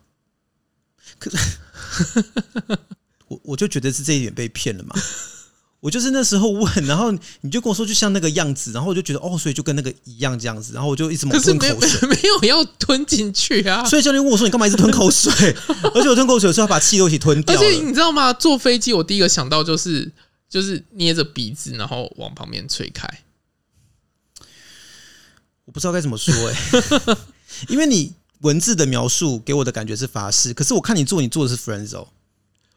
[1.20, 1.38] 可是
[3.28, 4.96] 我我就觉得是这一点被骗了嘛。
[5.82, 13.86] 我就是那时候问，然后你就跟我说，就像那个样子，然后我就觉得哦，所以就跟那个一样这样子，然后我就一直猛吞口水， 没有要吞进去啊。
[13.86, 15.32] 所以教练问我说：“你干嘛一直吞口水？”
[15.94, 17.56] 而且我吞口水的时候要把气都一起吞掉。
[17.56, 18.34] 而且你知道吗？
[18.34, 20.12] 坐飞机我第一个想到就是
[20.50, 23.08] 就是捏着鼻子，然后往旁边吹开。
[25.66, 27.18] 我不知道该怎么说哎、欸，
[27.70, 32.08] 因为你文字的描述给我的感觉是法式，可是我看你做，你做的是 Frenzo。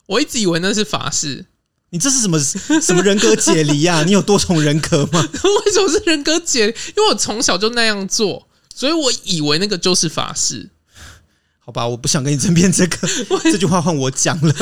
[0.06, 1.46] 我一直以为那是法式。
[1.90, 4.04] 你这是什么什么人格解离呀、啊？
[4.06, 5.20] 你有多重人格吗？
[5.22, 6.66] 为什么是人格解？
[6.66, 10.68] 因为我从小就那样做，所以我以为那个就是法式。
[11.58, 13.08] 好吧，我不想跟你争辩这个，
[13.44, 14.54] 这句话换我讲了。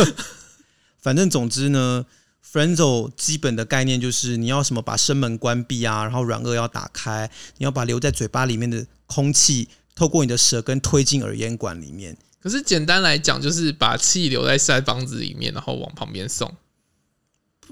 [1.00, 2.06] 反正总之呢
[2.52, 7.28] ，Frenzo 基本的概念就是你要什么把声门关闭啊，然后软腭要打开，
[7.58, 12.16] 你要把留在嘴巴里面的空气透过你的舌根推进耳咽管里面。
[12.40, 16.54] 可是简单来讲，就是把气留在腮帮子里面，然后往旁边送。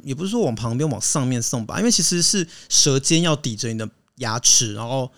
[0.03, 5.09] 也不是说往旁边往上面送吧，因为其实是舌尖要抵着你的牙齿，然后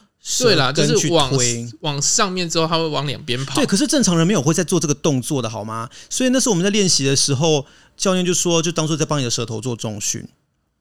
[0.40, 1.32] 对啦，就是往
[1.80, 3.54] 往上面之后，它会往两边跑。
[3.54, 5.88] 对，可是正常人没有会在做这个动作的好吗？
[6.10, 7.64] 所以那时候我们在练习的时候，
[7.96, 10.28] 教练就说，就当做在帮你的舌头做重训，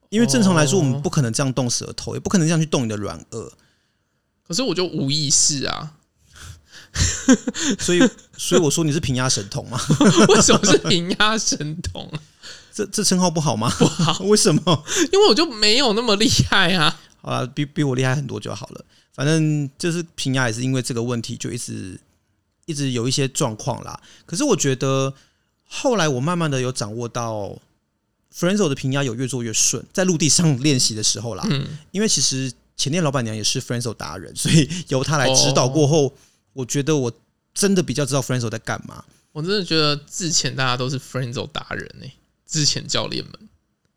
[0.10, 3.50] 因为正常来说，我们不可能这样动舌头，也不可能这样去动你的软腭。
[4.46, 5.94] 可是我就无意识啊，
[7.80, 8.00] 所以
[8.38, 9.80] 所以我说你是平压神童吗？
[10.30, 12.12] 为什么是平压神童？
[12.74, 13.70] 这这称号不好吗？
[13.78, 14.84] 不好， 为什么？
[15.14, 17.00] 因为我就没有那么厉害啊。
[17.22, 18.86] 好了，比比我厉害很多就好了。
[19.14, 22.00] 反正就是平压也是因为这个问题，就一直
[22.66, 24.00] 一直有一些状况啦。
[24.26, 25.14] 可是我觉得
[25.68, 27.58] 后来我慢慢的有掌握到
[28.38, 31.48] ，Frenzo 的平压有越做越顺，在陆地上练习的时候啦。
[31.50, 31.66] 嗯。
[31.92, 36.14] 因为其实前店老板娘也是 Frenzo 达人，所以由她来指导过后，
[36.56, 37.12] 我觉得我
[37.54, 39.04] 真的比较知道 Frenzo 在干嘛。
[39.34, 42.14] 我真的觉得之前大家都是 Frenzo 达人呢、欸。
[42.48, 43.34] 之前教练们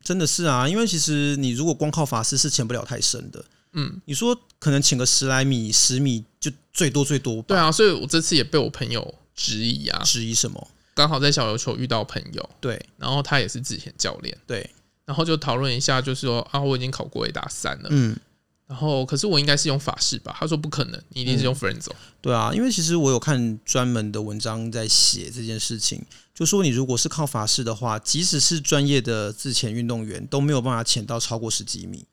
[0.02, 3.44] 真的是啊，因为其实你如果光靠法师是潜不了太深的。
[3.72, 7.40] 嗯，你说可能潜个十来米、十米就最多最多。
[7.42, 10.68] 对啊，所以我这次也被我朋友质疑啊，质疑什么？
[10.94, 14.68] 刚好在小琉球遇到朋友，对，然后他也是之前教练，对，
[15.04, 18.16] 然后就讨论一下，就是说啊，我已经考过 A 打三了，嗯。
[18.68, 20.36] 然后，可是我应该是用法式吧？
[20.38, 21.90] 他说不可能，你一定是用 Frenzo。
[22.20, 26.04] 对啊，因为其实我有看专门的文章在写这件事情，
[26.34, 32.04] 就说你如果是靠法式的话，即使是专业的自潜运动员都没有办法潜到超过十几米。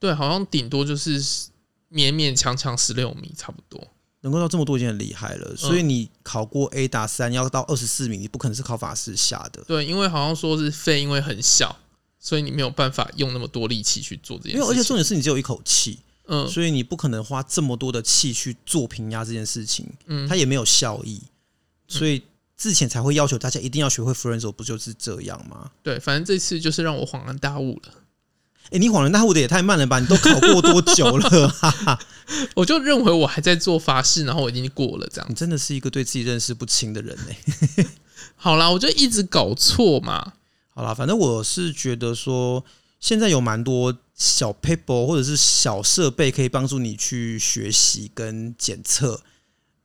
[0.00, 1.22] 对，好像顶多就是
[1.92, 3.80] 勉勉强强十六米，差不多。
[4.22, 5.54] 能够到这么多已经很厉害了。
[5.54, 9.62] 所以你考过 A 打三要到二十四米，你不可能是靠法式下的。
[9.64, 11.76] 对，因为好像说是肺因为很小。
[12.24, 21.20] 所以你没有办法用那么多力气去做这件事，因为而且重点是你只有一口气，嗯，所以你不可能花这么多的气去做平压这件事情，嗯，它也没有效益，
[21.86, 22.22] 所以
[22.56, 25.70] 之前才会要求大家一定要学会 Frenzo，不就是这样吗？
[25.82, 27.92] 对，反正这次就是让我恍然大悟了。
[28.70, 30.00] 哎，你恍然大悟的也太慢了吧？
[30.00, 31.48] 你都考过多久了？
[31.50, 32.00] 哈哈，
[32.54, 35.26] 我就认为我还在做法事，然后我已经过了，这样。
[35.28, 37.84] 你真的是一个对自己认识不清的人呢。
[38.34, 40.32] 好啦，我就一直搞错嘛。
[40.76, 42.64] 好啦，反正我是觉得说，
[42.98, 49.22] 现在有蛮多小 paper 或者是小设备可以帮助你去学习跟检测。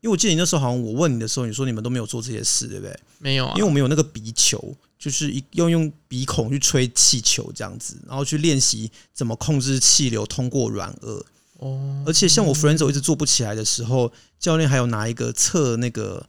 [0.01, 2.99] 因为我记得你那时候好像我问你的时候，你说你们都没有做这些事，对不对？
[3.19, 11.21] 没有啊，因为我们有那个鼻球，就是一要用鼻孔去吹气球这样子，然后去练习怎么控制气流通过软腭。
[11.59, 16.25] 哦，而且像我 friend 手一直做不起来的时候，教练还有拿一个测那个。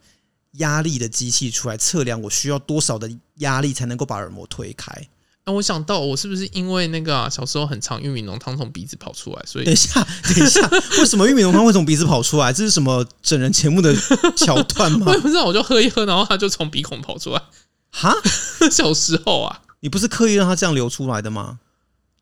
[0.53, 5.09] 压力的机器出来测量我需要多少的压力才能够把耳膜推开？
[5.47, 10.61] 那，我想到我是不是因为那个、啊、小时候很常玉米浓汤从鼻子跑出来，所以等一下，等一下，
[10.99, 12.53] 为什么玉米浓汤会从鼻子跑出来？
[12.53, 13.95] 这是什么整人节目的
[14.37, 15.07] 桥段吗？
[15.09, 17.43] 我也不知道，我就喝一喝，然后它就从鼻孔跑出来。
[17.91, 18.15] 哈，
[18.71, 21.61] 小时候啊，你不是刻意让它这样流出来的吗？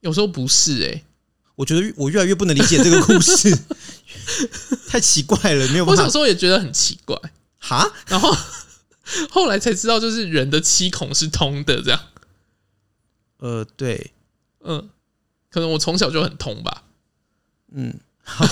[0.00, 1.04] 有时候不是哎、欸，
[1.56, 3.58] 我觉得我越来越不能理解这个故事，
[4.86, 6.02] 太奇怪了，没有办法。
[6.02, 7.18] 我小时候也觉得很奇怪，
[7.58, 8.34] 哈，然后
[9.30, 12.00] 后来才知道，就是人的七孔是通的，这样。
[13.38, 14.12] 呃，对，
[14.64, 14.90] 嗯，
[15.50, 16.84] 可能我从小就很通吧，
[17.72, 18.44] 嗯，好，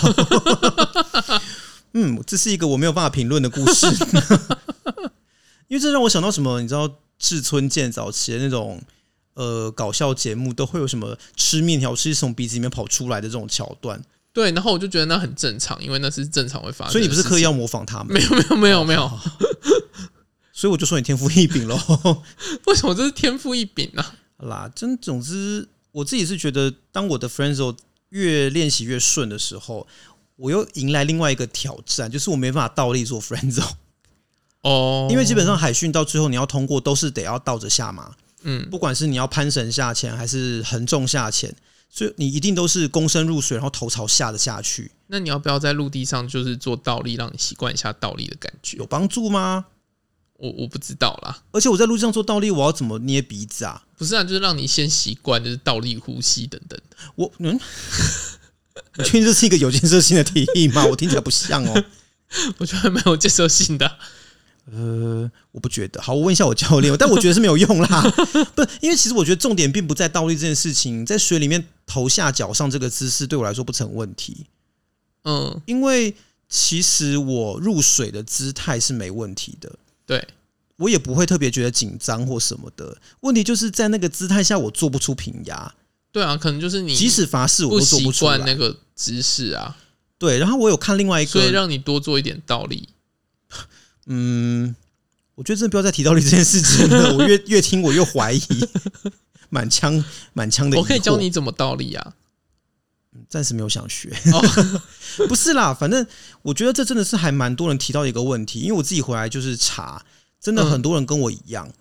[1.92, 3.86] 嗯，这是一个我没有办法评论的故事，
[5.68, 6.60] 因为这让我想到什么？
[6.60, 8.80] 你知道志村健早期的那种
[9.34, 14.00] 呃搞笑节目，都会有什么吃面条吃从鼻子里面跑出来的这种桥段？
[14.36, 18.12] 对，然后我就觉得那很正常，因为那是正常会发生，所以你不是刻意要模仿他们？
[18.12, 19.20] 没有，没有，没有，没有，
[20.52, 21.74] 所以我就说你天赋异禀喽？
[22.68, 24.04] 为什么这是天赋异禀呢？
[24.36, 27.78] 好啦，真总之，我自己是觉得，当我的 friendzone
[28.10, 29.86] 越练习越顺的时候，
[30.36, 33.72] 我又迎来另外一个挑战，就是我没办法倒立做 friendzone
[34.60, 41.56] 哦，因为基本上海训到最后你要通过都是得要倒着下马，嗯，不管是你要攀绳下潜还是横重下潜，
[41.88, 44.92] 所以你一定都是躬身入水，然后头朝下的下去。
[45.06, 48.76] 那你要不要在陆地上就是做倒立，让你习惯一下倒立的感觉？
[48.76, 49.66] 有帮助吗？
[50.38, 53.84] 我我不知道啦，而且我在陆地上做倒立，我要怎么捏鼻子啊？
[53.96, 56.78] 不是啊，就是让你先习惯，就是倒立呼吸等等。
[57.14, 57.58] 我嗯，
[58.98, 60.84] 你确定这是一个有建设性的提议吗？
[60.84, 61.84] 我听起来不像哦。
[62.58, 63.98] 我觉得蛮有建设性的。
[64.72, 66.02] 呃，我不觉得。
[66.02, 68.02] 好，我问一下我教练，但我觉得是没有用啦。
[68.56, 74.46] 不，因为其实我觉得重点并不在倒立这件事情，在水里面头下脚上这个姿势对我来说不成问题。
[75.24, 76.14] 嗯，因为
[76.48, 79.72] 其实我入水的姿态是没问题的。
[80.04, 80.26] 对，
[80.76, 82.96] 我也不会特别觉得紧张或什么的。
[83.20, 85.74] 问题就是在那个姿态下，我做不出平压。
[86.10, 89.76] 对啊，可能就是你即使发誓我都做不出来那个姿势啊。
[90.18, 92.88] 对，然后我有看另外一个，所以让你多做一点倒立。
[94.06, 94.74] 嗯，
[95.34, 97.14] 我觉得真的不要再提倒立这件事情了。
[97.16, 98.68] 我越越听我越怀疑，
[99.50, 100.78] 满腔满腔的。
[100.78, 102.14] 我可以教你怎么倒立啊。
[103.30, 104.40] 暂时没有想学，哦，
[105.26, 106.06] 不是啦，反正
[106.42, 110.04] 我觉得这真的是还蛮多人提到一个问题，因为我自己回来就是查，
[110.38, 111.72] 真的很多人跟我一样，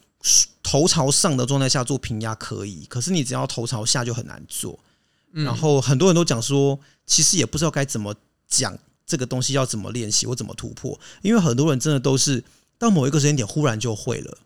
[0.64, 4.80] 头朝上的状态下做平压可以，可是你只要头朝下就很难做。
[5.34, 8.16] 然后很多人都讲说，其实也不知道该怎么
[8.48, 12.44] 讲这个东西要怎么练习我怎么突破，因为很多人真的都是
[12.78, 14.38] 到某一个时间点忽然就会了。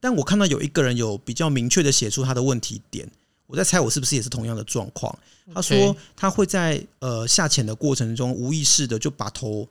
[0.00, 3.10] 但我看到有一个人有比较明确的写出他的问题点。
[3.48, 5.16] 我在猜，我是不是也是同样的状况？
[5.54, 9.68] 他说他会在呃下潜的过程中，无意识的就把头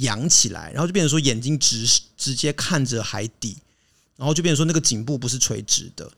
[0.00, 1.86] 仰起来，然后就变成说眼睛直
[2.18, 3.56] 直接看着海底，
[4.16, 6.10] 然后就变成说那个颈部不是垂直的。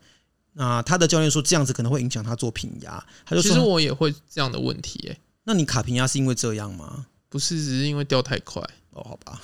[0.51, 3.01] 那他的教练说这样子可能会影响他做平压。
[3.25, 5.17] 他就说，其实我也会这样的问题耶。
[5.45, 7.05] 那你卡平压是因为这样吗？
[7.31, 8.61] 不是，只是因为掉太快。
[8.89, 9.41] 哦，好吧。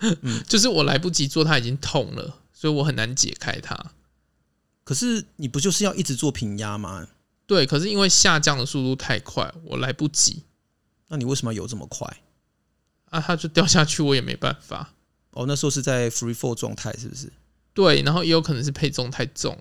[0.20, 3.74] 嗯，就是我来不及做，它已经痛了，所以我很难解开它。
[4.84, 7.08] 可是你不就是要一直做平压吗？
[7.46, 10.42] 对，可是因为下降的速度太快，我来不及。
[11.08, 12.22] 那你为什么游这么快？
[13.06, 14.92] 啊，它就掉下去，我也没办法。
[15.30, 17.32] 哦，那时候是在 free fall 状态，是不是？
[17.72, 19.56] 对，然后也有可能是配重太重。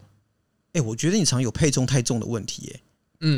[0.73, 2.81] 哎、欸，我觉得你常有配重太重的问题、欸，耶。
[3.21, 3.37] 嗯，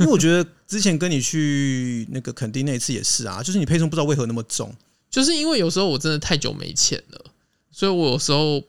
[0.00, 4.74] 因为我觉得之前跟你去那个垦丁那一次也是啊，就是你配重不知道为何那么重，
[5.10, 7.24] 就是因为有时候我真的太久没潜了，
[7.70, 8.62] 所以我有时候。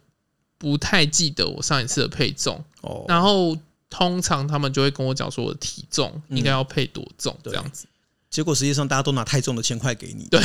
[0.62, 3.58] 不太记得我上一次的配重，哦，然后
[3.90, 7.88] 通常他们就会跟我讲说我的体重应该要配多重这样子，
[8.30, 10.40] 结果实际上大家都拿太重的铅块给你，对，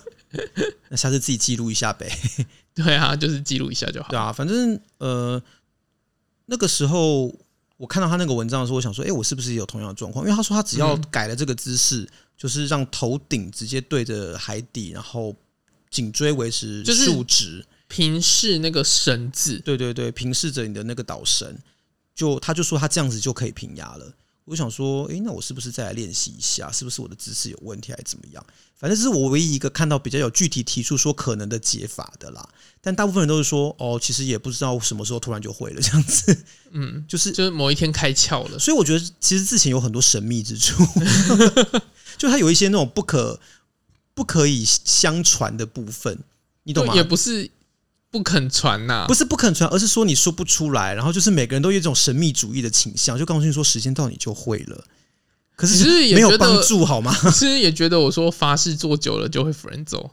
[0.88, 2.10] 那下次自己记录一下呗，
[2.74, 5.42] 对啊，就是记录一下就好，对啊，反正呃
[6.46, 7.30] 那个时候
[7.82, 10.24] 我看到他那个文章的时候，我想说，哎，我是不是也有同样的状况？
[10.24, 15.34] 因为他说他只要改了这个姿势，就是让头顶直接对着海底，然后
[15.90, 17.66] 颈椎维持竖直。
[17.88, 21.58] 平视那个绳子，对对对，平视着你的那个导绳，
[22.14, 24.14] 就他就说他这样子就可以平压了。
[24.44, 26.70] 我想说，诶，那我是不是再来练习一下？
[26.70, 28.46] 是不是我的姿势有问题，还是怎么样？
[28.82, 32.46] 反正这是我唯一一个看到比较有具体提出说可能的解法的啦。
[32.80, 36.36] 但大部分人都是说，哦，其实也不知道什么时候突然就会了这样子。
[36.72, 38.58] 嗯， 就是就是某一天开窍了。
[38.58, 40.84] 所以我觉得其实之前有很多神秘之处，
[42.18, 43.38] 就它有一些那种不可
[44.14, 46.18] 不可以相传的部分，
[46.64, 46.94] 你懂吗？
[46.96, 47.50] 也不是。
[48.12, 54.84] 不肯传呐，不是不肯传，而是说你说不出来，然后就是每个人都有一种神秘主义的倾向，就告诉你说时间到你就会了，
[55.54, 57.14] 可是没有帮助好吗？
[57.32, 60.10] 其实也觉得我说发誓做久了就会 friendzone，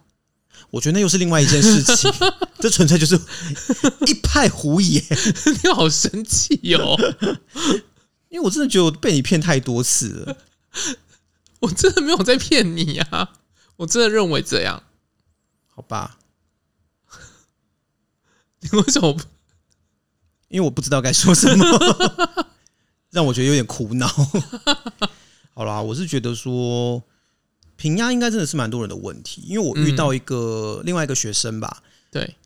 [0.70, 2.12] 我觉得那又是另外一件事情。
[2.60, 3.20] 这纯粹就是
[4.06, 5.04] 一派胡言，
[5.64, 6.96] 你好生气哟！
[8.30, 10.38] 因为我真的觉得我被你骗太多次了，
[11.62, 13.32] 我真的没有在骗你啊，
[13.78, 14.84] 我真的认为这样。
[15.68, 16.18] 好吧？
[18.60, 19.24] 你为什么不？
[20.50, 21.66] 因为我不知道该说什么，
[23.12, 24.08] 让我觉得有点苦恼。
[25.60, 27.04] 好啦，我是觉得说
[27.76, 32.38] 平压应该真的是蛮多人的问题，因为我遇到一个另外一个学生吧，对，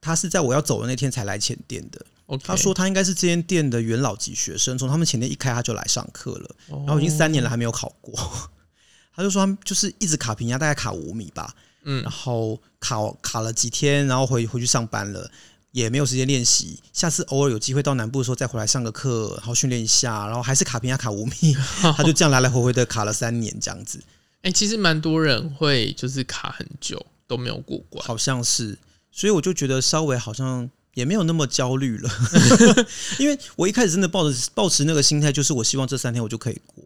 [0.00, 2.06] 他是在我要走的那天才来前店的。
[2.44, 8.14] 他说他应该是这间店的元老级学生，从他们前店一开他就来上课了，然后已经三年了还没有考过。
[9.12, 15.28] 他就说他就是一直卡平压，大概卡五米吧，嗯，然后卡卡了几天，然后回回去上班了。
[15.76, 21.54] 也没有时间练习，下次偶尔有机会到南部的时候再回来上个课，然后训练一下，然后还是卡平压卡五米，
[21.94, 23.98] 他就这样来来回回的卡了三年这样子。
[24.36, 28.78] 哎、欸，其实蛮多人会就是卡很久都没有过关，好像是，
[29.12, 32.10] 所以我就觉得稍微好像也没有那么焦虑了，
[33.20, 36.82] 因为我一开始真的抱着抱持那个心态，就是我希望这三天我就可以过，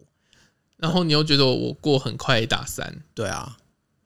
[0.75, 3.57] 然后你又觉得我过很快打三，对啊，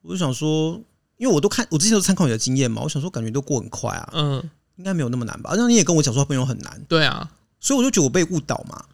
[0.03, 0.79] 我就想说，
[1.17, 4.49] 因为我都看我之前都参考你的经验嘛，我想说感觉都过很快啊，嗯。
[4.77, 5.53] 应该没有那么难吧？
[5.55, 8.85] 那你也跟我讲说朋友很难，对啊，所以我就觉得我被误导嘛。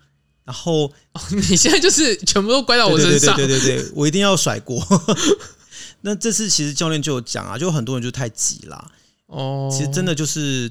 [0.43, 4.85] 然后、哦、你现在就是全部都怪到我身上，对对对对对，我一定要甩锅。
[6.01, 8.91] 那这次其实教练就有讲啊，就很多人就太急啦。
[9.27, 10.69] 哦，其实真的就是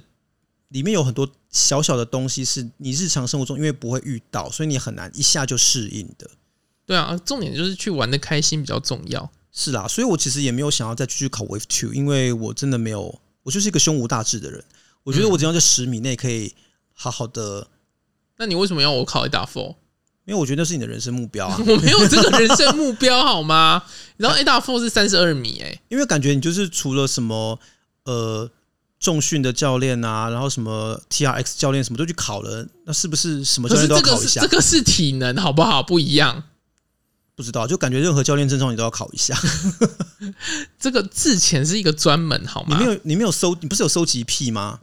[0.69, 6.29] 里面有很多小小的东西是你日常生活中因为不会遇到，所以你很难一下就适应的。
[6.85, 9.31] 对啊，重点就是去玩的开心比较重要。
[9.53, 14.63] 是啦，所以我其实也没有想要再继续考 Wave Two，因为我真的没有，我就是一个胸无大志的人。
[15.05, 16.55] 我觉得我只要在十米内可以
[16.95, 17.69] 好好的，
[18.39, 19.77] 那你为什么要我考 A 大 Four？
[20.27, 21.59] 因为我觉得那是你的人生目标啊！
[21.67, 23.83] 我没有这个人生目标好吗？
[24.19, 27.59] 然后 A 大 Four 是三十二米哎，因为感觉你就是除了什么
[28.05, 28.49] 呃
[29.01, 34.43] 重训的教练啊，然后什么 TRX 教练什么都去考了，那是不是什么教练都要考一下？
[34.43, 35.83] 这个是体能好不好？
[35.83, 36.45] 不一样，
[37.35, 39.37] 不知道就感觉任何教练证照你都要考一下。
[40.79, 42.77] 这个之前是一个专门好吗？
[42.79, 44.79] 你没有你没有收，你不是有收集癖吗？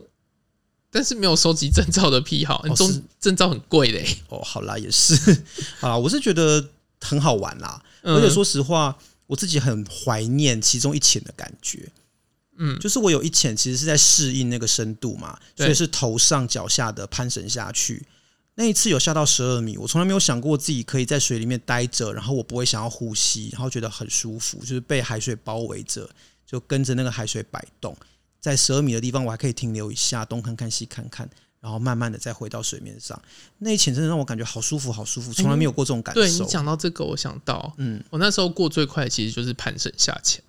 [0.91, 4.05] 但是没有收集证照的癖好，中证照很贵嘞。
[4.29, 5.15] 哦，好啦，也是
[5.81, 6.69] 啊，我是觉得
[7.01, 7.81] 很好玩啦。
[8.03, 11.89] 而且说实话，我自己很怀念其中一潜的感觉。
[12.57, 18.05] 嗯，就是我有一潜其实是在适应那个深度嘛，所以是头上脚下的攀绳下去。
[18.55, 26.09] 那一次有下到十二米，我从来没有想过自己可以在水里面待着，然后我不会想要呼吸，然后觉得很舒服，就是被海水包围着，
[26.43, 27.95] 就跟着那个海水摆动。
[28.47, 31.29] 在十二米的地方，我还可以停留一下，东看看西看看，
[31.59, 33.21] 然后慢慢的再回到水面上。
[33.57, 36.21] 那一潜真的让我感觉好舒服，好舒服，从来没有过这种感受。
[36.21, 40.41] 对，你讲到这个，我想到，嗯，我那时候过最快的其实就是攀绳下潜。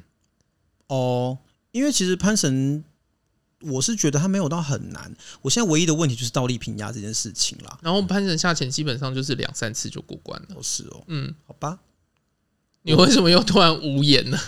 [0.86, 1.36] 哦，
[1.72, 2.84] 因为其实攀绳，
[3.62, 5.12] 我是觉得它没有到很难。
[5.42, 7.76] 我现在唯一的问题就是倒立平压这件事情啦。
[7.82, 10.48] 然后攀绳下潜基本上就是两三次就过关了。
[10.54, 11.80] 哦，是哦，嗯，好吧。
[12.82, 14.38] 你为什么又突然无言呢？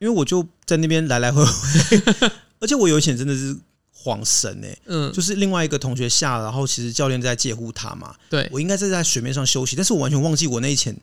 [0.00, 2.30] 因为我就在那边来来回回。
[2.60, 3.56] 而且我有一潜真的是
[3.92, 10.96] 晃神哎，嗯，就是另外一个同学下了，然后其实教练在介护他嘛，对，我应该是在水面上休息，但是我完全忘记我那一潜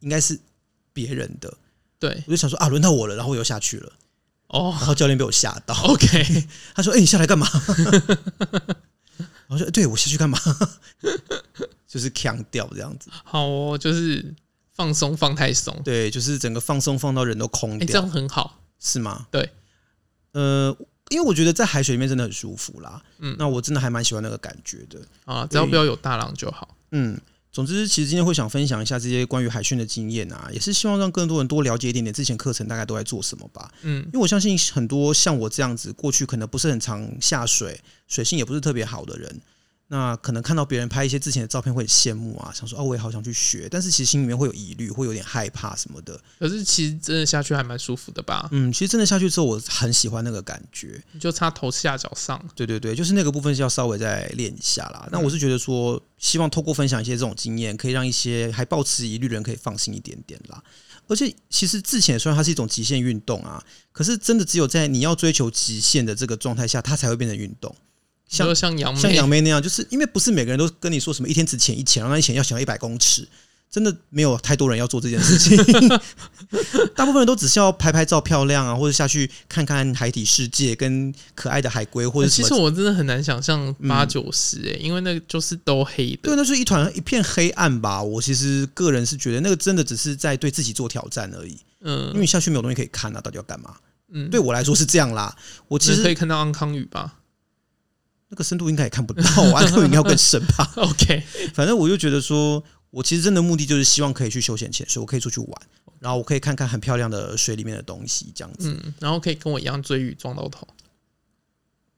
[0.00, 0.38] 应该是
[0.92, 1.54] 别人的，
[1.98, 3.92] 对，我就想说啊，轮到我了，然后我又下去了，
[4.48, 7.46] 哦，然后教练被我吓到，OK， 他说，哎、欸，你下来干嘛？
[9.48, 10.38] 我说，对我下去干嘛？
[11.86, 14.34] 就是强调这样子，好哦，就是
[14.74, 19.26] 放松放太松，对，就是整个放松放到人都空掉，欸、这样很好，是吗？
[19.30, 19.48] 对。
[20.36, 20.76] 呃，
[21.08, 23.02] 因为我觉得在海水里面真的很舒服啦。
[23.20, 26.76] 嗯，那我真的还蛮喜欢那个感觉的啊，只要不要有大浪就好。
[26.90, 27.18] 嗯，
[27.50, 33.72] 总之，其实今天会想分享一下这些关于海训的经验啊，也是希望让更多人多了解一点点之前课程大概都在做什么吧。
[33.80, 39.40] 嗯，因为我相信很多像我这样子，过去可能不是很常下水，水性也不是特别好的人。
[39.88, 46.20] 那可能看到别人拍一些之前的照片会很羡慕啊，想说哦，我也好想去学，但是其实心里面会有疑虑，会有点害怕什么的。
[46.40, 48.48] 可是其实真的下去还蛮舒服的吧？
[48.50, 52.44] 嗯，其实真的下去之后，我很喜欢那个感觉，就差头下脚上。
[52.56, 55.08] 对对对，就是那个部分是要稍微再练一下啦。
[55.12, 60.60] 那我是觉得说，希望透过分享一些这种经验，可以让一些还抱持疑虑的人可以放心一点点啦。
[61.06, 63.62] 而且其实自潜虽然它是一种极限运动啊，
[63.92, 67.72] 可是真的只有在你要追求极限的这个状态下，它才会变成运动。
[68.28, 73.26] 像像杨像杨梅那样，就是因为不是每个人都跟你说什么一天只潜一潜，然后那一潜要潜到一百公尺，
[73.70, 75.56] 真的没有太多人要做这件事情。
[76.96, 88.02] 大部分人都只是要拍拍照漂亮啊，或者下去看看海底世界跟可爱的海龟，或者其实我真的很难想象八九十哎，因为那个就是都黑的，对，那是一团一片黑暗吧。
[88.02, 91.56] 我其实个人是觉得那个真的只是在对自己做挑战而已。
[91.82, 93.76] 嗯，因为下去没有东西可以看啊，到底要干嘛？
[94.12, 95.36] 嗯，对我来说是这样啦。
[95.68, 97.14] 我其实可以看到安康鱼吧？
[98.28, 99.22] 那个深度应该也看不到，
[99.54, 100.72] 安康鱼应该要更深吧？
[100.76, 101.22] OK，
[101.54, 105.62] 反正我就觉得说，我其实真的目的就是希望可以去休闲潜水，我可以出去玩，
[106.00, 108.70] 然后我可以看看很漂亮的水里面的东西，这样子。
[108.70, 110.66] 嗯，然后可以跟我一样追鱼撞到头，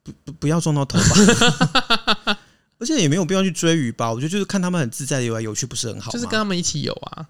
[0.02, 2.38] 不不不要撞到头吧。
[2.78, 6.12] 而且也没有必要去追鱼吧，我觉得就是看他们很自在的游来游去，不是很好？
[6.12, 7.26] 就是跟他们一起游啊。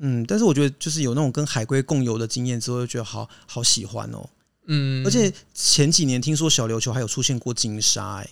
[0.00, 4.28] 嗯，但是我觉得就是有那种跟海龟共游的经验之后，就觉得好好喜欢哦。
[4.68, 8.30] 嗯，而且前几年听说小琉球还有出现过鲸鲨，哎，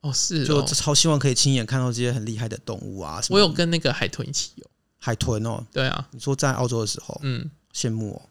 [0.00, 3.22] 哦是哦，就超希望可以亲眼看到这些很厉害的动物啊。
[3.30, 4.66] 我有跟那个海豚一起游，
[4.98, 8.22] 海豚哦，对啊，你说在澳洲的时候，嗯，羡慕哦。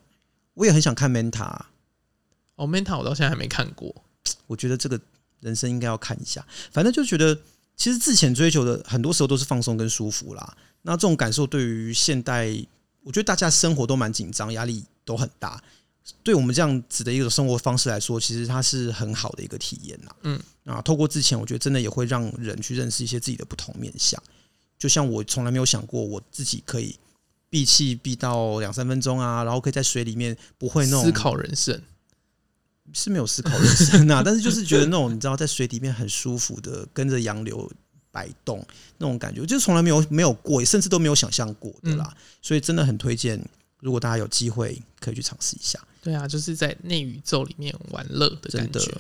[0.55, 1.57] 我也很想看 Manta，
[2.55, 3.95] 哦 Manta 我到现在还没看过，
[4.47, 4.99] 我觉得这个
[5.39, 6.45] 人生应该要看一下。
[6.71, 7.39] 反正就觉得。
[7.75, 10.57] 其实自潜追求的很多时候都是放松跟舒服啦。
[10.83, 12.55] 那这种感受对于现代，
[13.01, 15.59] 我觉得大家生活都蛮紧张，压力都很大。
[16.21, 20.11] 对我们这样子的一种生活方式来说，其实它是很好的一个体验呐。
[20.23, 24.21] 嗯，啊，透过之前，我觉得真的也会让人去认识一些自己的不同面相。
[24.77, 26.97] 就像我从来没有想过，我自己可以
[27.49, 31.81] 闭气闭到两三分钟啊，然后可以在水里面不会那种思考人生。
[32.91, 37.71] 是没有思考人生啊，但是就是觉得那种你知道在水里面很舒服的跟着洋流
[38.11, 38.63] 摆动
[38.97, 42.13] 那种感觉，就是从来没有没有过，甚至都没有想象过的啦。
[42.41, 43.41] 所以真的很推荐，
[43.83, 45.77] 如果大家有机会可以去尝试一下。
[46.01, 48.91] 对啊，就是在内宇宙里面玩乐的感觉。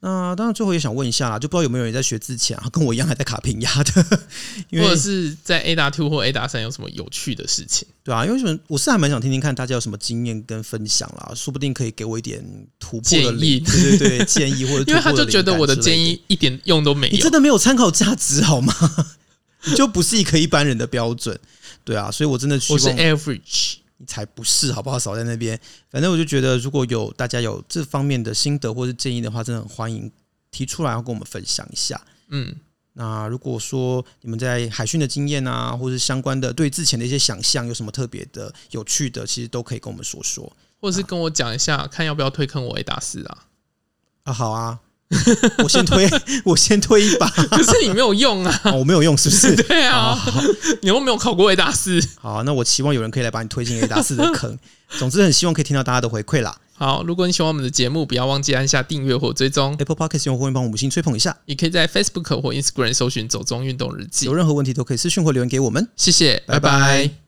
[0.00, 4.20] 那当然，最后也想问一下啦，就不知道有没有人在学自潜啊，跟我一样还在卡平压的，
[4.68, 7.88] 因为或者是在 A 大 Two 或 A 大三有什么有趣的事情？
[8.04, 8.58] 对啊，因为什么？
[8.68, 12.44] 我是还蛮想听听看大家有什么经验跟分享啦，说不定可以给我一点
[12.78, 18.74] 突破的建议，对对对，建议或者因为他就觉得我的建议一点用都没有，你真的没有参考价值好吗？
[19.64, 21.40] 你就不是一个一般人的标准，
[21.82, 23.76] 对啊，所以我真的我是 average。
[23.98, 24.98] 你才不是，好不好？
[24.98, 25.58] 少在那边。
[25.90, 30.10] 反正我就觉得，如果有大家有这方面的心得或是建议的话，真的很欢迎
[30.50, 32.00] 提出来，要跟我们分享一下。
[32.28, 32.54] 嗯，
[32.94, 43.46] 那如果说你们在海训的经验啊，或是相关的对之前的一些想象，有什么特别的、有趣的，其实都可以跟我们说说，或者是跟我讲一下，啊、看要不要推坑我 A 达四啊？
[44.24, 44.80] 啊，好啊。
[45.62, 46.08] 我先推，
[46.44, 47.28] 我先推一把。
[47.28, 48.60] 可是你没有用啊！
[48.64, 49.54] 哦、我没有用，是不是？
[49.62, 50.18] 对啊，
[50.82, 52.00] 你又没有考过 A 大四。
[52.20, 54.58] 好，那我期望有人可以来把你推进 A 大四的坑。
[54.98, 56.56] 总之，很希望可以听到大家的回馈啦。
[56.76, 59.74] 好，如果你喜欢我们的节目，不要忘记按下订阅或追踪。
[59.78, 61.36] Apple Podcast 用户会帮我们五星吹捧一下。
[61.46, 64.26] 也可以在 Facebook 或 Instagram 搜寻“走中运动日记”。
[64.26, 65.88] 有任何问题都可以私讯或留言给我们。
[65.96, 66.70] 谢谢，拜拜。
[66.70, 67.23] 拜拜。